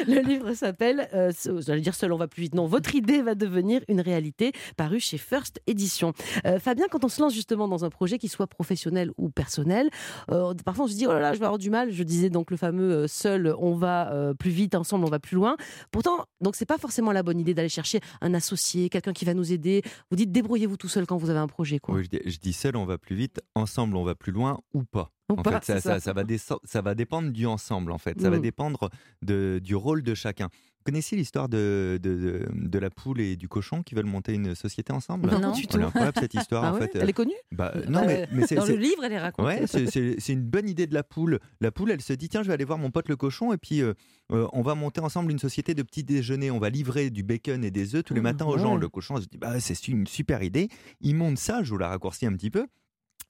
le 0.06 0.20
livre 0.20 0.54
s'appelle, 0.54 1.08
euh, 1.14 1.32
j'allais 1.66 1.80
dire 1.80 1.94
seul 1.94 2.12
on 2.12 2.16
va 2.18 2.28
plus 2.28 2.42
vite. 2.42 2.54
Non, 2.54 2.66
votre 2.66 2.94
idée 2.94 3.22
va 3.22 3.34
devenir 3.34 3.80
une 3.88 4.00
réalité, 4.00 4.52
paru 4.76 5.00
chez 5.00 5.18
First 5.18 5.60
Edition. 5.66 6.12
Euh, 6.46 6.58
Fabien, 6.58 6.86
quand 6.90 7.04
on 7.04 7.08
se 7.08 7.20
lance 7.20 7.34
justement 7.34 7.68
dans 7.68 7.84
un 7.84 7.90
projet 7.90 8.18
qui 8.18 8.28
soit 8.28 8.46
professionnel 8.46 9.10
ou 9.18 9.28
personnel, 9.30 9.90
euh, 10.30 10.54
parfois 10.64 10.84
on 10.84 10.88
se 10.88 10.94
dit 10.94 11.06
oh 11.06 11.12
là 11.12 11.20
là, 11.20 11.32
je 11.32 11.38
vais 11.38 11.44
avoir 11.46 11.58
du 11.58 11.70
mal. 11.70 11.90
Je 11.90 12.02
disais 12.02 12.30
donc 12.30 12.50
le 12.50 12.56
fameux 12.56 12.92
euh, 12.92 13.06
seul 13.08 13.54
on 13.58 13.74
va 13.74 14.12
euh, 14.12 14.34
plus 14.34 14.50
vite, 14.50 14.74
ensemble 14.74 15.04
on 15.04 15.10
va 15.10 15.18
plus 15.18 15.36
loin. 15.36 15.56
Pourtant, 15.90 16.11
donc 16.40 16.56
c'est 16.56 16.66
pas 16.66 16.78
forcément 16.78 17.12
la 17.12 17.22
bonne 17.22 17.38
idée 17.40 17.54
d'aller 17.54 17.68
chercher 17.68 18.00
un 18.20 18.34
associé, 18.34 18.88
quelqu'un 18.88 19.12
qui 19.12 19.24
va 19.24 19.34
nous 19.34 19.52
aider. 19.52 19.82
Vous 20.10 20.16
dites 20.16 20.32
débrouillez-vous 20.32 20.76
tout 20.76 20.88
seul 20.88 21.06
quand 21.06 21.16
vous 21.16 21.30
avez 21.30 21.38
un 21.38 21.46
projet, 21.48 21.78
quoi. 21.78 21.94
Oui, 21.96 22.04
je, 22.04 22.08
dis, 22.08 22.20
je 22.30 22.38
dis 22.38 22.52
seul, 22.52 22.76
on 22.76 22.84
va 22.84 22.98
plus 22.98 23.16
vite. 23.16 23.40
Ensemble, 23.54 23.96
on 23.96 24.04
va 24.04 24.14
plus 24.14 24.32
loin 24.32 24.60
ou 24.74 24.84
pas. 24.84 25.12
Ou 25.30 25.34
en 25.34 25.42
pas, 25.42 25.60
fait, 25.60 25.80
ça, 25.80 25.98
va 26.12 26.24
ça 26.64 26.82
va 26.82 26.94
dépendre 26.94 27.30
du 27.30 27.46
ensemble. 27.46 27.92
En 27.92 27.98
fait, 27.98 28.20
ça 28.20 28.28
va 28.28 28.38
Mm. 28.38 28.42
dépendre 28.42 28.90
de, 29.22 29.60
du 29.62 29.74
rôle 29.74 30.02
de 30.02 30.14
chacun. 30.14 30.48
Vous 30.82 30.90
connaissez 30.90 31.14
l'histoire 31.14 31.48
de, 31.48 32.00
de, 32.02 32.14
de- 32.16 32.48
de 32.52 32.78
la 32.80 32.90
poule 32.90 33.20
et 33.20 33.36
du 33.36 33.46
cochon 33.48 33.84
qui 33.84 33.94
veulent 33.94 34.04
monter 34.04 34.34
une 34.34 34.56
société 34.56 34.92
ensemble? 34.92 35.30
Non, 35.30 35.38
non. 35.38 35.52
du 35.52 35.60
Elle 35.60 35.66
tout. 35.68 35.78
est 35.78 35.84
incroyable 35.84 36.18
cette 36.18 36.34
histoire. 36.34 36.64
Ah 36.64 36.70
en 36.72 36.74
ouais? 36.74 36.88
fait, 36.88 36.98
Elle 36.98 37.08
est 37.08 37.12
connue? 37.12 37.32
Bah, 37.52 37.70
euh, 37.76 37.84
non, 37.86 38.00
Bah, 38.00 38.06
mais, 38.08 38.28
mais 38.32 38.44
c'est- 38.48 38.56
Dans 38.56 38.66
le 38.66 38.74
livre, 38.74 39.04
elle 39.04 39.12
est 39.12 39.20
racontée. 39.20 39.46
Ouais, 39.60 39.66
c'est- 39.68 40.28
une 40.32 40.42
bonne 40.42 40.68
idée 40.68 40.88
de 40.88 40.94
la 40.94 41.04
poule. 41.04 41.38
La 41.60 41.70
poule, 41.70 41.92
elle 41.92 42.00
se 42.00 42.12
dit 42.14 42.28
tiens, 42.28 42.42
je 42.42 42.48
vais 42.48 42.54
aller 42.54 42.64
voir 42.64 42.78
mon 42.78 42.90
pote 42.90 43.08
le 43.08 43.14
cochon 43.14 43.52
et 43.52 43.58
puis 43.58 43.80
euh, 43.80 43.94
euh, 44.32 44.48
on 44.52 44.62
va 44.62 44.74
monter 44.74 45.00
ensemble 45.00 45.30
une 45.30 45.38
société 45.38 45.74
de 45.74 45.84
petits 45.84 46.02
déjeuners. 46.02 46.50
On 46.50 46.58
va 46.58 46.68
livrer 46.68 47.10
du 47.10 47.22
bacon 47.22 47.62
et 47.64 47.70
des 47.70 47.94
œufs 47.94 48.02
tous 48.02 48.14
les 48.14 48.20
Mmh, 48.20 48.24
matins 48.24 48.46
aux 48.46 48.58
gens. 48.58 48.74
Le 48.74 48.88
cochon 48.88 49.18
se 49.18 49.26
dit 49.28 49.38
bah 49.38 49.60
c'est 49.60 49.86
une 49.86 50.08
super 50.08 50.42
idée. 50.42 50.68
Il 51.00 51.14
monte 51.14 51.38
ça, 51.38 51.62
je 51.62 51.70
vous 51.70 51.78
la 51.78 51.86
raccourcis 51.90 52.26
un 52.26 52.32
petit 52.32 52.50
peu. 52.50 52.66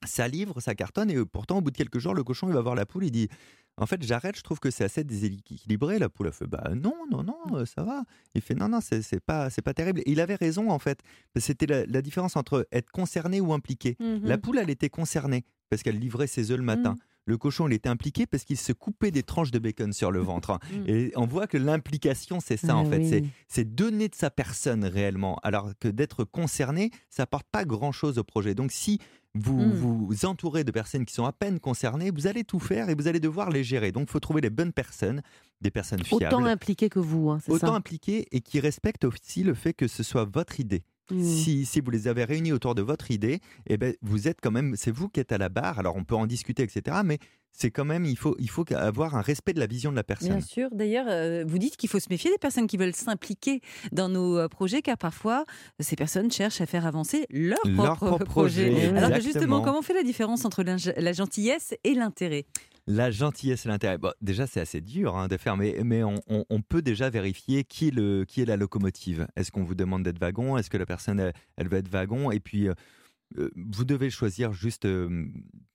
Ça 0.05 0.27
livre, 0.27 0.59
ça 0.59 0.75
cartonne 0.75 1.09
et 1.11 1.15
euh, 1.15 1.25
pourtant 1.25 1.59
au 1.59 1.61
bout 1.61 1.71
de 1.71 1.77
quelques 1.77 1.99
jours, 1.99 2.13
le 2.15 2.23
cochon 2.23 2.47
il 2.49 2.53
va 2.53 2.61
voir 2.61 2.73
la 2.75 2.85
poule, 2.87 3.05
il 3.05 3.11
dit 3.11 3.29
en 3.77 3.85
fait 3.85 4.03
j'arrête, 4.03 4.37
je 4.37 4.43
trouve 4.43 4.59
que 4.59 4.69
c'est 4.71 4.83
assez 4.83 5.03
déséquilibré. 5.03 5.99
La 5.99 6.09
poule 6.09 6.27
a 6.27 6.31
fait 6.31 6.45
bah 6.47 6.69
non 6.75 6.95
non 7.11 7.23
non 7.23 7.37
euh, 7.53 7.65
ça 7.65 7.83
va. 7.83 8.03
Il 8.35 8.41
fait 8.41 8.55
non 8.55 8.69
non 8.69 8.79
c'est 8.81 9.19
pas 9.19 9.49
c'est 9.49 9.61
pas 9.61 9.73
terrible. 9.73 10.01
Et 10.01 10.11
il 10.11 10.19
avait 10.21 10.35
raison 10.35 10.69
en 10.69 10.79
fait. 10.79 10.99
C'était 11.37 11.65
la, 11.65 11.85
la 11.85 12.01
différence 12.01 12.35
entre 12.35 12.67
être 12.71 12.91
concerné 12.91 13.41
ou 13.41 13.53
impliqué. 13.53 13.95
Mhm. 13.99 14.21
La 14.23 14.37
poule, 14.37 14.59
elle 14.59 14.69
était 14.69 14.89
concernée 14.89 15.43
parce 15.69 15.81
qu'elle 15.83 15.99
livrait 15.99 16.27
ses 16.27 16.51
œufs 16.51 16.57
le 16.57 16.63
matin. 16.63 16.91
Mhm. 16.91 16.97
Le 17.25 17.37
cochon, 17.37 17.67
il 17.67 17.73
était 17.73 17.89
impliqué 17.89 18.25
parce 18.25 18.43
qu'il 18.43 18.57
se 18.57 18.73
coupait 18.73 19.11
des 19.11 19.23
tranches 19.23 19.51
de 19.51 19.59
bacon 19.59 19.93
sur 19.93 20.11
le 20.11 20.19
ventre. 20.19 20.59
Mhm. 20.73 20.83
Et 20.87 21.11
on 21.15 21.25
voit 21.25 21.47
que 21.47 21.57
l'implication, 21.57 22.39
c'est 22.39 22.57
ça 22.57 22.75
en 22.75 22.85
Ah 22.85 22.89
fait. 22.89 22.97
oui. 23.21 23.29
C'est- 23.47 23.63
donner 23.63 24.09
de 24.09 24.15
sa 24.15 24.29
personne 24.29 24.83
réellement. 24.85 25.39
Alors 25.43 25.71
que 25.79 25.87
d'être 25.87 26.23
concerné, 26.25 26.91
ça 27.09 27.23
apporte 27.23 27.47
pas 27.51 27.63
grand-chose 27.65 28.17
au 28.17 28.23
projet. 28.23 28.55
Donc 28.55 28.71
si 28.71 28.99
vous 29.35 29.57
Mhm. 29.57 29.71
vous 29.71 30.25
entourez 30.25 30.63
de 30.63 30.71
personnes 30.71 31.05
qui 31.05 31.13
sont 31.13 31.25
à 31.25 31.31
peine 31.31 31.59
concernées, 31.59 32.11
vous 32.11 32.27
allez 32.27 32.43
tout 32.43 32.59
faire 32.59 32.89
et 32.89 32.95
vous 32.95 33.07
allez 33.07 33.19
devoir 33.19 33.49
les 33.49 33.63
gérer. 33.63 33.91
Donc 33.91 34.09
il 34.09 34.11
faut 34.11 34.19
trouver 34.19 34.41
les 34.41 34.49
bonnes 34.51 34.73
personnes, 34.73 35.21
des 35.61 35.71
personnes 35.71 36.03
fiables. 36.03 36.25
Autant 36.25 36.45
impliqué 36.45 36.89
que 36.89 36.99
vous, 36.99 37.29
hein, 37.29 37.39
Autant 37.47 37.67
ça 37.67 37.73
impliquées 37.73 38.27
et 38.31 38.41
qui 38.41 38.59
respectent 38.59 39.05
aussi 39.05 39.43
le 39.43 39.53
fait 39.53 39.73
que 39.73 39.87
ce 39.87 40.03
soit 40.03 40.25
votre 40.25 40.59
idée. 40.59 40.83
Mmh. 41.11 41.23
Si, 41.23 41.65
si 41.65 41.81
vous 41.81 41.91
les 41.91 42.07
avez 42.07 42.23
réunis 42.23 42.53
autour 42.53 42.75
de 42.75 42.81
votre 42.81 43.11
idée, 43.11 43.39
eh 43.67 43.77
ben, 43.77 43.93
vous 44.01 44.27
êtes 44.27 44.39
quand 44.41 44.51
même, 44.51 44.75
c'est 44.77 44.91
vous 44.91 45.09
qui 45.09 45.19
êtes 45.19 45.31
à 45.31 45.37
la 45.37 45.49
barre. 45.49 45.79
Alors 45.79 45.95
on 45.95 46.03
peut 46.03 46.15
en 46.15 46.27
discuter, 46.27 46.63
etc. 46.63 46.97
Mais 47.03 47.19
c'est 47.51 47.71
quand 47.71 47.85
même, 47.85 48.05
il 48.05 48.17
faut, 48.17 48.35
il 48.39 48.49
faut 48.49 48.65
avoir 48.73 49.15
un 49.15 49.21
respect 49.21 49.53
de 49.53 49.59
la 49.59 49.67
vision 49.67 49.91
de 49.91 49.95
la 49.95 50.03
personne. 50.03 50.29
Bien 50.29 50.41
sûr. 50.41 50.69
D'ailleurs, 50.71 51.05
euh, 51.07 51.43
vous 51.47 51.59
dites 51.59 51.77
qu'il 51.77 51.87
faut 51.87 51.99
se 51.99 52.07
méfier 52.09 52.31
des 52.31 52.37
personnes 52.37 52.67
qui 52.67 52.77
veulent 52.77 52.95
s'impliquer 52.95 53.61
dans 53.91 54.09
nos 54.09 54.37
euh, 54.37 54.47
projets, 54.47 54.81
car 54.81 54.97
parfois, 54.97 55.45
ces 55.79 55.95
personnes 55.95 56.31
cherchent 56.31 56.61
à 56.61 56.65
faire 56.65 56.87
avancer 56.87 57.27
leur, 57.29 57.59
Leur 57.65 57.97
propre, 57.97 58.07
propre 58.07 58.25
projet. 58.25 58.71
projet, 58.71 58.97
Alors 58.97 59.11
que 59.11 59.21
justement, 59.21 59.61
comment 59.61 59.79
on 59.79 59.83
fait 59.83 59.93
la 59.93 60.03
différence 60.03 60.45
entre 60.45 60.63
la, 60.63 60.77
la 60.97 61.13
gentillesse 61.13 61.75
et 61.83 61.93
l'intérêt? 61.93 62.45
La 62.85 63.11
gentillesse 63.11 63.65
et 63.65 63.69
l'intérêt. 63.69 63.97
Bon, 63.97 64.11
déjà, 64.21 64.45
c'est 64.45 64.59
assez 64.59 64.81
dur 64.81 65.15
hein, 65.15 65.29
de 65.29 65.37
faire, 65.37 65.55
mais, 65.55 66.03
on, 66.03 66.61
peut 66.61 66.81
déjà 66.81 67.09
vérifier 67.09 67.63
qui 67.63 67.87
est, 67.87 68.45
la 68.45 68.57
locomotive. 68.57 69.27
Est-ce 69.35 69.51
qu'on 69.51 69.63
vous 69.63 69.75
demande 69.75 70.03
d'être 70.03 70.19
wagon? 70.19 70.57
Est-ce 70.57 70.69
que 70.69 70.77
la 70.77 70.85
personne, 70.85 71.19
elle, 71.19 71.33
elle 71.55 71.69
veut 71.69 71.77
être 71.77 71.87
wagon? 71.87 72.29
Et 72.31 72.41
puis, 72.41 72.67
euh, 72.67 72.73
euh, 73.37 73.49
vous 73.55 73.85
devez 73.85 74.09
choisir 74.09 74.51
juste 74.51 74.85
euh, 74.85 75.27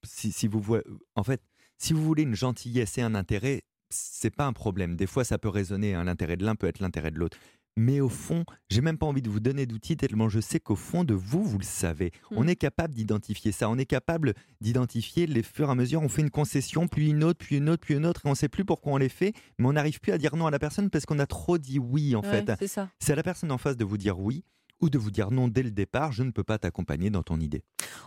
si, 0.04 0.32
si 0.32 0.48
vous 0.48 0.60
voulez. 0.60 0.82
En 1.14 1.24
fait, 1.24 1.40
si 1.78 1.92
vous 1.92 2.04
voulez 2.04 2.24
une 2.24 2.34
gentillesse 2.34 2.98
et 2.98 3.02
un 3.02 3.14
intérêt, 3.14 3.62
c'est 3.90 4.34
pas 4.34 4.46
un 4.46 4.52
problème. 4.52 4.96
Des 4.96 5.06
fois, 5.06 5.24
ça 5.24 5.38
peut 5.38 5.48
résonner. 5.48 5.94
hein, 5.94 6.04
L'intérêt 6.04 6.36
de 6.36 6.44
l'un 6.44 6.56
peut 6.56 6.66
être 6.66 6.80
l'intérêt 6.80 7.10
de 7.10 7.18
l'autre. 7.18 7.38
Mais 7.80 8.00
au 8.00 8.08
fond, 8.08 8.44
j'ai 8.70 8.80
même 8.80 8.98
pas 8.98 9.06
envie 9.06 9.22
de 9.22 9.30
vous 9.30 9.38
donner 9.38 9.64
d'outils 9.64 9.96
tellement 9.96 10.28
je 10.28 10.40
sais 10.40 10.58
qu'au 10.58 10.74
fond 10.74 11.04
de 11.04 11.14
vous, 11.14 11.44
vous 11.44 11.58
le 11.58 11.64
savez. 11.64 12.10
On 12.32 12.42
Mm. 12.42 12.48
est 12.48 12.56
capable 12.56 12.92
d'identifier 12.92 13.52
ça. 13.52 13.70
On 13.70 13.78
est 13.78 13.86
capable 13.86 14.34
d'identifier 14.60 15.28
les 15.28 15.44
fur 15.44 15.68
et 15.68 15.70
à 15.70 15.74
mesure. 15.76 16.02
On 16.02 16.08
fait 16.08 16.22
une 16.22 16.30
concession, 16.30 16.88
puis 16.88 17.10
une 17.10 17.22
autre, 17.22 17.38
puis 17.38 17.56
une 17.58 17.68
autre, 17.68 17.82
puis 17.86 17.94
une 17.94 18.04
autre, 18.04 18.26
et 18.26 18.28
on 18.28 18.34
sait 18.34 18.48
plus 18.48 18.64
pourquoi 18.64 18.94
on 18.94 18.96
les 18.96 19.08
fait, 19.08 19.32
mais 19.58 19.66
on 19.68 19.74
n'arrive 19.74 20.00
plus 20.00 20.10
à 20.10 20.18
dire 20.18 20.34
non 20.34 20.46
à 20.46 20.50
la 20.50 20.58
personne 20.58 20.90
parce 20.90 21.06
qu'on 21.06 21.20
a 21.20 21.26
trop 21.26 21.56
dit 21.56 21.78
oui 21.78 22.16
en 22.16 22.20
Ouais, 22.22 22.44
fait. 22.44 22.52
C'est 22.58 22.66
ça. 22.66 22.88
C'est 22.98 23.12
à 23.12 23.16
la 23.16 23.22
personne 23.22 23.52
en 23.52 23.58
face 23.58 23.76
de 23.76 23.84
vous 23.84 23.96
dire 23.96 24.18
oui 24.18 24.42
ou 24.80 24.90
de 24.90 24.98
vous 24.98 25.10
dire 25.12 25.30
non 25.30 25.46
dès 25.46 25.62
le 25.62 25.70
départ, 25.70 26.10
je 26.10 26.24
ne 26.24 26.30
peux 26.32 26.44
pas 26.44 26.58
t'accompagner 26.58 27.10
dans 27.10 27.22
ton 27.22 27.38
idée. 27.38 27.62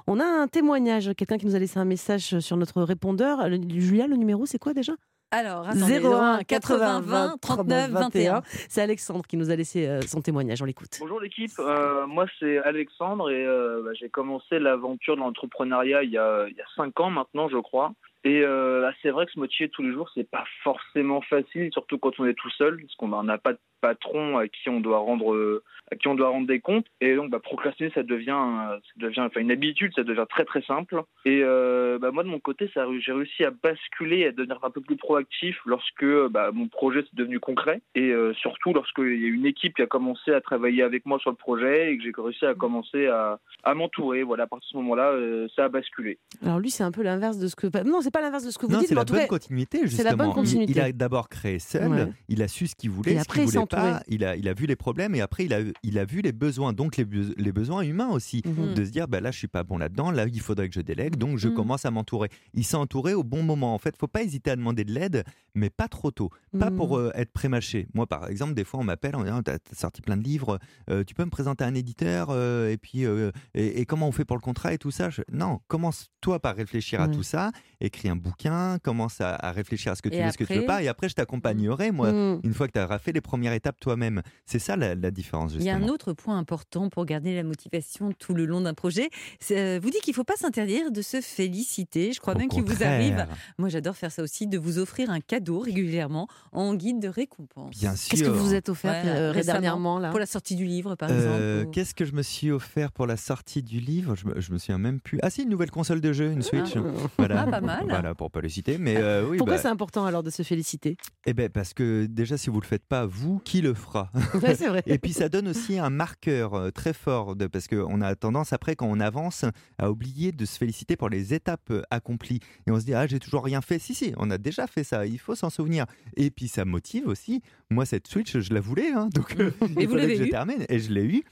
On 0.05 0.19
a 0.19 0.25
un 0.25 0.47
témoignage, 0.47 1.11
quelqu'un 1.17 1.37
qui 1.37 1.45
nous 1.45 1.55
a 1.55 1.59
laissé 1.59 1.79
un 1.79 1.85
message 1.85 2.39
sur 2.39 2.57
notre 2.57 2.81
répondeur. 2.83 3.39
Julia, 3.69 4.07
le 4.07 4.17
numéro, 4.17 4.45
c'est 4.45 4.59
quoi 4.59 4.73
déjà? 4.73 4.93
Alors, 5.31 5.65
01 5.65 6.43
80 6.43 7.01
20 7.01 7.37
39 7.41 7.89
21. 7.91 8.41
C'est 8.67 8.81
Alexandre 8.81 9.25
qui 9.25 9.37
nous 9.37 9.49
a 9.49 9.55
laissé 9.55 9.87
euh, 9.87 10.01
son 10.01 10.21
témoignage. 10.21 10.61
On 10.61 10.65
l'écoute. 10.65 10.97
Bonjour 10.99 11.21
l'équipe. 11.21 11.51
Euh, 11.59 12.05
moi, 12.05 12.25
c'est 12.37 12.57
Alexandre 12.57 13.31
et 13.31 13.45
euh, 13.45 13.81
bah, 13.83 13.91
j'ai 13.93 14.09
commencé 14.09 14.59
l'aventure 14.59 15.15
de 15.15 15.21
l'entrepreneuriat 15.21 16.03
il, 16.03 16.09
il, 16.09 16.13
y 16.13 16.17
a 16.17 16.47
5 16.75 16.99
ans 16.99 17.09
maintenant, 17.09 17.47
je 17.47 17.57
crois. 17.57 17.93
Et 18.23 18.41
bah, 18.41 18.93
c'est 19.01 19.09
vrai 19.09 19.25
que 19.25 19.31
se 19.31 19.39
motiver 19.39 19.69
tous 19.69 19.83
les 19.83 19.91
jours, 19.91 20.09
c'est 20.13 20.29
pas 20.29 20.43
forcément 20.63 21.21
facile, 21.21 21.69
surtout 21.71 21.97
quand 21.97 22.19
on 22.19 22.25
est 22.25 22.33
tout 22.33 22.49
seul, 22.51 22.81
parce 22.81 22.95
qu'on 22.95 23.23
n'a 23.23 23.37
pas 23.37 23.53
de 23.53 23.59
patron 23.81 24.37
à 24.37 24.47
qui 24.47 24.69
on 24.69 24.79
doit 24.79 24.99
rendre 24.99 25.61
à 25.91 25.95
qui 25.95 26.07
on 26.07 26.15
doit 26.15 26.29
rendre 26.29 26.47
des 26.47 26.59
comptes. 26.59 26.85
Et 27.01 27.15
donc, 27.15 27.29
bah, 27.29 27.39
procrastiner, 27.39 27.91
ça 27.93 28.03
devient, 28.03 28.29
ça 28.29 28.79
devient, 28.97 29.21
enfin, 29.21 29.41
une 29.41 29.51
habitude, 29.51 29.91
ça 29.95 30.03
devient 30.03 30.25
très 30.29 30.45
très 30.45 30.61
simple. 30.61 31.03
Et 31.25 31.41
euh, 31.43 31.99
bah, 31.99 32.11
moi, 32.11 32.23
de 32.23 32.29
mon 32.29 32.39
côté, 32.39 32.69
j'ai 32.73 33.11
réussi 33.11 33.43
à 33.43 33.51
basculer, 33.51 34.25
à 34.25 34.31
devenir 34.31 34.59
un 34.63 34.69
peu 34.69 34.81
plus 34.81 34.95
proactif 34.95 35.57
lorsque 35.65 36.03
mon 36.03 36.67
projet 36.67 36.99
est 36.99 37.15
devenu 37.15 37.39
concret. 37.39 37.81
Et 37.95 38.11
euh, 38.11 38.33
surtout 38.35 38.73
lorsqu'il 38.73 39.21
y 39.21 39.25
a 39.25 39.29
une 39.29 39.45
équipe 39.45 39.75
qui 39.75 39.81
a 39.81 39.87
commencé 39.87 40.31
à 40.31 40.41
travailler 40.41 40.83
avec 40.83 41.05
moi 41.05 41.19
sur 41.19 41.29
le 41.29 41.35
projet 41.35 41.91
et 41.91 41.97
que 41.97 42.03
j'ai 42.03 42.13
réussi 42.17 42.45
à 42.45 42.53
commencer 42.53 43.07
à, 43.07 43.39
à 43.63 43.73
m'entourer. 43.73 44.23
Voilà, 44.23 44.43
à 44.43 44.47
partir 44.47 44.67
de 44.67 44.71
ce 44.71 44.77
moment-là, 44.77 45.11
euh, 45.11 45.47
ça 45.55 45.65
a 45.65 45.69
basculé. 45.69 46.17
Alors 46.41 46.59
lui, 46.59 46.69
c'est 46.69 46.83
un 46.83 46.91
peu 46.91 47.03
l'inverse 47.03 47.37
de 47.37 47.47
ce 47.47 47.55
que. 47.55 47.67
Non, 47.83 48.01
c'est 48.01 48.10
pas 48.11 48.21
l'inverse 48.21 48.43
de 48.43 48.51
ce 48.51 48.57
que 48.57 48.65
vous 48.65 48.73
non, 48.73 48.79
dites. 48.79 48.89
C'est 48.89 48.95
la, 48.95 49.05
bonne 49.05 49.27
continuité, 49.27 49.79
justement. 49.83 49.97
C'est 49.97 50.03
la 50.03 50.15
bonne 50.15 50.33
continuité. 50.33 50.71
Il, 50.71 50.79
a 50.79 50.91
d'abord 50.91 51.29
créé 51.29 51.59
seul, 51.59 52.13
il 52.27 52.41
a 52.41 52.47
su 52.47 52.67
ce 52.67 52.75
qu'il 52.75 52.91
voulait, 52.91 53.19
ce 53.19 53.25
qu'il 53.25 53.43
voulait 53.43 53.65
pas. 53.65 54.03
Il 54.07 54.23
a, 54.25 54.35
il 54.35 54.47
a 54.47 54.53
vu 54.53 54.65
les 54.65 54.75
problèmes 54.75 55.15
et 55.15 55.21
après, 55.21 55.45
il 55.45 55.53
a, 55.53 55.59
il 55.83 55.99
a 55.99 56.05
vu 56.05 56.21
les 56.21 56.31
besoins, 56.31 56.73
donc 56.73 56.97
les, 56.97 57.05
les 57.37 57.51
besoins 57.51 57.81
humains 57.81 58.09
aussi, 58.09 58.41
mhm. 58.45 58.73
de 58.73 58.85
se 58.85 58.89
dire, 58.89 59.07
bah, 59.07 59.21
là, 59.21 59.31
je 59.31 59.37
suis 59.37 59.47
pas 59.47 59.63
bon 59.63 59.77
là-dedans, 59.77 60.11
là, 60.11 60.25
il 60.27 60.39
faudrait 60.41 60.69
que 60.69 60.75
je 60.75 60.81
délègue, 60.81 61.15
donc 61.15 61.37
je 61.37 61.47
mhm. 61.47 61.55
commence 61.55 61.85
à 61.85 61.91
m'entourer. 61.91 62.29
Il 62.53 62.63
s'est 62.63 62.77
entouré 62.77 63.13
au 63.13 63.23
bon 63.23 63.43
moment. 63.43 63.73
En 63.73 63.77
fait, 63.77 63.95
faut 63.97 64.07
pas 64.07 64.23
hésiter 64.23 64.51
à 64.51 64.55
demander 64.55 64.83
de 64.83 64.91
l'aide, 64.91 65.23
mais 65.55 65.69
pas 65.69 65.87
trop 65.87 66.11
tôt, 66.11 66.29
pas 66.57 66.71
pour 66.71 66.97
mhm. 66.97 67.05
euh, 67.05 67.11
être 67.15 67.31
prémâché. 67.31 67.87
Moi, 67.93 68.07
par 68.07 68.27
exemple, 68.27 68.53
des 68.53 68.63
fois, 68.63 68.79
on 68.79 68.83
m'appelle, 68.83 69.15
on 69.15 69.23
dit, 69.23 69.31
tu 69.45 69.51
as, 69.51 69.59
sorti 69.73 70.01
plein 70.01 70.17
de 70.17 70.23
livres, 70.23 70.59
euh, 70.89 71.03
tu 71.03 71.13
peux 71.13 71.25
me 71.25 71.29
présenter 71.29 71.63
un 71.63 71.75
éditeur, 71.75 72.27
euh, 72.29 72.69
et 72.71 72.77
puis, 72.77 73.05
et, 73.53 73.85
comment 73.85 74.07
on 74.07 74.11
fait 74.11 74.25
pour 74.25 74.37
le 74.37 74.41
contrat 74.41 74.73
et 74.73 74.77
tout 74.77 74.91
ça? 74.91 75.09
Non, 75.31 75.59
commence 75.67 76.07
toi 76.21 76.39
par 76.39 76.55
réfléchir 76.55 77.01
à 77.01 77.07
tout 77.07 77.23
ça, 77.23 77.51
écris 77.79 78.00
un 78.09 78.15
bouquin, 78.15 78.77
commence 78.79 79.21
à, 79.21 79.51
réfléchir 79.51 79.91
à 79.91 79.95
ce 79.95 80.01
que 80.01 80.09
tu 80.09 80.21
veux, 80.21 80.31
ce 80.31 80.37
que 80.37 80.43
tu 80.43 80.53
veux 80.53 80.65
pas, 80.65 80.83
et 80.83 80.87
après, 80.87 81.09
je 81.09 81.15
t'accompagnerai, 81.15 81.91
moi, 81.91 82.09
une 82.43 82.53
fois 82.53 82.67
que 82.67 82.73
tu 82.73 82.79
auras 82.79 82.99
fait 82.99 83.11
les 83.11 83.21
premières 83.21 83.53
étapes 83.53 83.79
toi-même. 83.79 84.21
C'est 84.45 84.59
ça 84.59 84.75
la, 84.75 84.95
la 84.95 85.11
différence, 85.11 85.53
justement. 85.53 85.77
Il 85.77 85.81
y 85.81 85.83
a 85.83 85.85
un 85.85 85.89
autre 85.89 86.13
point 86.13 86.37
important 86.37 86.89
pour 86.89 87.05
garder 87.05 87.35
la 87.35 87.43
motivation 87.43 88.11
tout 88.17 88.33
le 88.33 88.45
long 88.45 88.61
d'un 88.61 88.73
projet. 88.73 89.09
Euh, 89.51 89.79
vous 89.81 89.89
dites 89.89 90.01
qu'il 90.01 90.11
ne 90.11 90.15
faut 90.15 90.23
pas 90.23 90.35
s'interdire 90.35 90.91
de 90.91 91.01
se 91.01 91.21
féliciter. 91.21 92.13
Je 92.13 92.19
crois 92.19 92.35
même 92.35 92.47
qu'il 92.47 92.63
vous 92.63 92.83
arrive, 92.83 93.25
moi 93.57 93.69
j'adore 93.69 93.95
faire 93.95 94.11
ça 94.11 94.23
aussi, 94.23 94.47
de 94.47 94.57
vous 94.57 94.79
offrir 94.79 95.09
un 95.09 95.19
cadeau 95.19 95.59
régulièrement 95.59 96.27
en 96.51 96.73
guide 96.75 96.99
de 96.99 97.07
récompense. 97.07 97.77
Bien 97.77 97.95
sûr. 97.95 98.11
Qu'est-ce 98.11 98.23
que 98.23 98.29
vous 98.29 98.45
vous 98.45 98.53
êtes 98.53 98.69
offert 98.69 99.03
euh, 99.05 99.33
dernièrement 99.43 99.99
là? 99.99 100.09
Pour 100.09 100.19
la 100.19 100.25
sortie 100.25 100.55
du 100.55 100.65
livre, 100.65 100.95
par 100.95 101.09
euh, 101.11 101.61
exemple 101.61 101.71
Qu'est-ce 101.71 101.93
que 101.93 102.05
je 102.05 102.13
me 102.13 102.21
suis 102.21 102.51
offert 102.51 102.91
pour 102.91 103.07
la 103.07 103.17
sortie 103.17 103.63
du 103.63 103.79
livre? 103.79 104.15
Je 104.15 104.27
me, 104.27 104.35
me 104.35 104.57
souviens 104.57 104.77
même 104.77 104.99
plus. 104.99 105.19
Ah 105.21 105.29
si, 105.29 105.43
une 105.43 105.49
nouvelle 105.49 105.71
console 105.71 106.01
de 106.01 106.13
jeu, 106.13 106.31
une 106.31 106.41
Switch. 106.41 106.75
Ah, 106.75 106.81
voilà. 107.17 107.41
Ah, 107.41 107.51
pas 107.51 107.61
mal. 107.61 107.85
Voilà, 107.91 108.15
pour 108.15 108.31
pas 108.31 108.41
le 108.41 108.49
citer. 108.49 108.77
Mais 108.77 108.97
oui, 109.21 109.37
Pourquoi 109.37 109.55
bah 109.55 109.61
c'est 109.61 109.67
important 109.67 110.05
alors 110.05 110.23
de 110.23 110.29
se 110.29 110.43
féliciter? 110.43 110.97
Eh 111.25 111.33
ben 111.33 111.49
parce 111.49 111.73
que 111.73 112.05
déjà, 112.05 112.37
si 112.37 112.49
vous 112.49 112.59
le 112.59 112.65
faites 112.65 112.85
pas, 112.85 113.05
vous, 113.05 113.39
qui 113.39 113.61
le 113.61 113.73
fera? 113.73 114.11
C'est 114.41 114.67
vrai. 114.67 114.83
Et 114.85 114.97
puis 114.97 115.13
ça 115.13 115.29
donne 115.29 115.47
aussi 115.47 115.77
un 115.77 115.89
marqueur 115.89 116.71
très 116.73 116.93
fort, 116.93 117.35
de, 117.35 117.47
parce 117.47 117.67
qu'on 117.67 118.01
a 118.01 118.15
tendance 118.15 118.53
après, 118.53 118.75
quand 118.75 118.87
on 118.87 118.99
avance, 118.99 119.45
à 119.77 119.91
oublier 119.91 120.31
de 120.31 120.45
se 120.45 120.57
féliciter 120.57 120.95
pour 120.95 121.09
les 121.09 121.33
étapes 121.33 121.71
accomplies. 121.89 122.39
Et 122.67 122.71
on 122.71 122.79
se 122.79 122.85
dit, 122.85 122.93
ah, 122.93 123.07
j'ai 123.07 123.19
toujours 123.19 123.43
rien 123.43 123.61
fait. 123.61 123.79
Si, 123.79 123.93
si, 123.93 124.13
on 124.17 124.29
a 124.31 124.37
déjà 124.37 124.67
fait 124.67 124.83
ça, 124.83 125.05
il 125.05 125.19
faut 125.19 125.35
s'en 125.35 125.49
souvenir. 125.49 125.85
Et 126.15 126.31
puis 126.31 126.47
ça 126.47 126.65
motive 126.65 127.07
aussi. 127.07 127.41
Moi, 127.69 127.85
cette 127.85 128.07
Switch, 128.07 128.37
je 128.37 128.53
la 128.53 128.59
voulais, 128.59 128.91
hein, 128.91 129.09
donc 129.13 129.35
et 129.79 129.85
vous 129.85 129.95
l'avez 129.95 130.17
eu 130.19 130.31
et 130.69 130.79
je 130.79 130.91
l'ai 130.91 131.05
eu. 131.05 131.23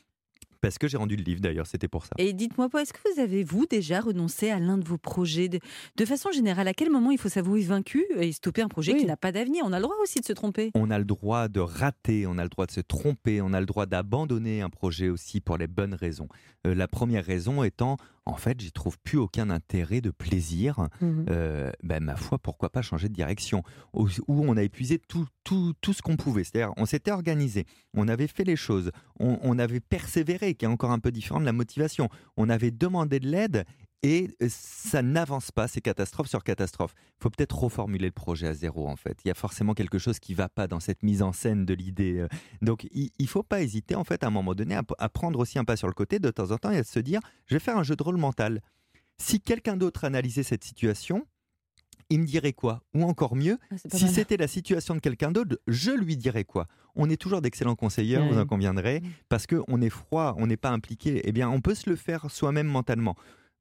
Parce 0.62 0.78
que 0.78 0.88
j'ai 0.88 0.98
rendu 0.98 1.16
le 1.16 1.24
livre 1.24 1.42
d'ailleurs, 1.42 1.68
c'était 1.68 1.88
pour 1.88 2.06
ça. 2.06 2.16
Et 2.18 2.34
dites-moi, 2.34 2.68
est-ce 2.80 2.94
que 2.94 3.00
vous 3.14 3.22
avez, 3.22 3.44
vous, 3.44 3.66
déjà 3.66 4.02
renoncé 4.02 4.50
à 4.50 4.60
l'un 4.60 4.78
de 4.78 4.86
vos 4.86 4.98
projets 4.98 5.50
de, 5.50 6.06
façon 6.06 6.32
générale, 6.32 6.68
à 6.68 6.74
quel 6.74 6.90
moment 6.90 7.12
il 7.12 7.18
faut 7.18 7.30
s'avouer 7.30 7.62
vaincu 7.62 8.06
et 8.18 8.32
stopper 8.32 8.62
un 8.62 8.68
projet 8.68 8.96
qui 8.96 9.06
n'a 9.06 9.18
pas 9.18 9.32
d'avenir? 9.32 9.64
On 9.66 9.74
a 9.74 9.78
le 9.78 9.84
droit 9.84 9.96
aussi 10.02 10.20
de 10.20 10.26
se 10.26 10.34
tromper. 10.34 10.72
On 10.76 10.92
a 10.92 11.00
le 11.00 11.06
droit 11.06 11.48
de 11.48 11.60
rater, 11.60 12.26
on 12.28 12.38
a 12.38 12.44
le 12.44 12.50
droit 12.50 12.66
de 12.66 12.72
se 12.72 12.82
tromper, 12.82 13.42
on 13.42 13.54
a 13.54 13.60
le 13.60 13.66
droit 13.66 13.86
d'abandonner 13.86 14.62
un 14.62 14.70
projet 14.70 15.10
aussi 15.10 15.40
pour 15.40 15.58
les 15.58 15.68
bonnes 15.68 15.94
raisons. 15.94 16.28
Euh, 16.68 16.76
la 16.76 16.88
première 16.88 17.26
raison 17.26 17.64
étant, 17.64 17.98
en 18.30 18.38
fait, 18.38 18.62
j'y 18.62 18.72
trouve 18.72 18.98
plus 19.00 19.18
aucun 19.18 19.50
intérêt 19.50 20.02
de 20.02 20.12
plaisir. 20.12 20.88
Mmh 21.02 21.26
euh, 21.30 21.72
ben, 21.84 22.04
ma 22.04 22.16
foi, 22.16 22.38
pourquoi 22.38 22.70
pas 22.70 22.82
changer 22.82 23.10
de 23.10 23.14
direction? 23.14 23.64
Où, 23.94 24.08
on 24.28 24.56
a 24.56 24.64
épuisé 24.64 25.00
tout, 25.00 25.26
tout, 25.44 25.74
tout 25.82 25.94
ce 25.94 26.02
qu'on 26.02 26.16
pouvait. 26.16 26.44
C'est-à-dire, 26.44 26.74
on 26.78 26.86
s'était 26.86 27.12
organisé, 27.12 27.66
on 27.94 28.08
avait 28.08 28.28
fait 28.28 28.44
les 28.44 28.56
choses, 28.56 28.92
on, 29.20 29.40
on 29.42 29.58
avait 29.60 29.80
persévéré, 29.80 30.54
qui 30.54 30.66
est 30.66 30.68
encore 30.68 30.92
un 30.92 31.00
peu 31.00 31.12
différent 31.12 31.40
de 31.40 31.46
la 31.46 31.54
motivation. 31.54 32.10
On 32.38 32.50
avait 32.50 32.72
demandé 32.72 33.20
de 33.20 33.28
l'aide 33.28 33.66
et 34.02 34.30
euh, 34.42 34.48
ça 34.50 35.02
n'avance 35.02 35.52
pas, 35.52 35.68
c'est 35.68 35.82
catastrophe 35.82 36.28
sur 36.28 36.44
catastrophe. 36.44 36.94
Il 37.20 37.24
faut 37.24 37.30
peut-être 37.30 37.58
reformuler 37.58 38.06
le 38.06 38.14
projet 38.14 38.48
à 38.48 38.54
zéro, 38.54 38.88
en 38.88 38.96
fait. 38.96 39.18
Il 39.26 39.28
y 39.28 39.32
a 39.32 39.34
forcément 39.34 39.74
quelque 39.74 39.98
chose 39.98 40.20
qui 40.20 40.32
ne 40.32 40.38
va 40.38 40.48
pas 40.48 40.68
dans 40.68 40.80
cette 40.80 41.04
mise 41.04 41.22
en 41.22 41.34
scène 41.34 41.66
de 41.66 41.74
l'idée. 41.74 42.20
Euh. 42.20 42.28
Donc, 42.62 42.88
il 42.94 43.12
ne 43.20 43.28
faut 43.28 43.44
pas 43.44 43.62
hésiter, 43.62 43.96
en 43.96 44.06
fait, 44.06 44.24
à 44.24 44.28
un 44.28 44.32
moment 44.32 44.56
donné, 44.56 44.76
à, 44.76 45.10
prendre 45.10 45.40
aussi 45.40 45.60
un 45.60 45.66
pas 45.66 45.76
sur 45.76 45.88
le 45.88 45.94
côté 45.94 46.20
de 46.20 46.32
temps 46.32 46.52
en 46.52 46.58
temps 46.58 46.72
et 46.72 46.78
à 46.78 46.84
se 46.84 47.00
dire, 47.00 47.20
je 47.48 47.56
vais 47.56 47.60
faire 47.60 47.78
un 47.78 47.84
jeu 47.84 47.96
de 47.96 48.04
rôle 48.04 48.18
mental. 48.18 48.62
Si 49.18 49.42
quelqu'un 49.42 49.76
d'autre 49.76 50.06
analysait 50.06 50.44
cette 50.44 50.64
situation, 50.64 51.26
il 52.10 52.22
me 52.22 52.26
dirait 52.26 52.54
quoi? 52.54 52.82
Ou 52.94 53.04
encore 53.04 53.36
mieux, 53.36 53.58
ah, 53.70 53.76
si 53.94 54.08
c'était 54.08 54.38
la 54.38 54.48
situation 54.48 54.96
de 54.96 55.00
quelqu'un 55.00 55.32
d'autre, 55.32 55.60
je 55.68 55.92
lui 55.92 56.16
dirais 56.16 56.46
quoi? 56.46 56.68
On 56.96 57.10
est 57.10 57.18
toujours 57.18 57.42
d'excellents 57.42 57.76
conseillers, 57.76 58.18
vous 58.18 58.40
en 58.40 58.46
conviendrez, 58.46 59.04
parce 59.28 59.46
qu'on 59.46 59.82
est 59.82 59.90
froid, 59.90 60.36
on 60.38 60.48
n'est 60.48 60.58
pas 60.58 60.72
impliqué. 60.72 61.22
Eh 61.26 61.32
bien, 61.34 61.50
on 61.50 61.60
peut 61.60 61.76
se 61.76 61.90
le 61.90 61.98
faire 61.98 62.32
soi-même 62.32 62.68
mentalement 62.68 63.16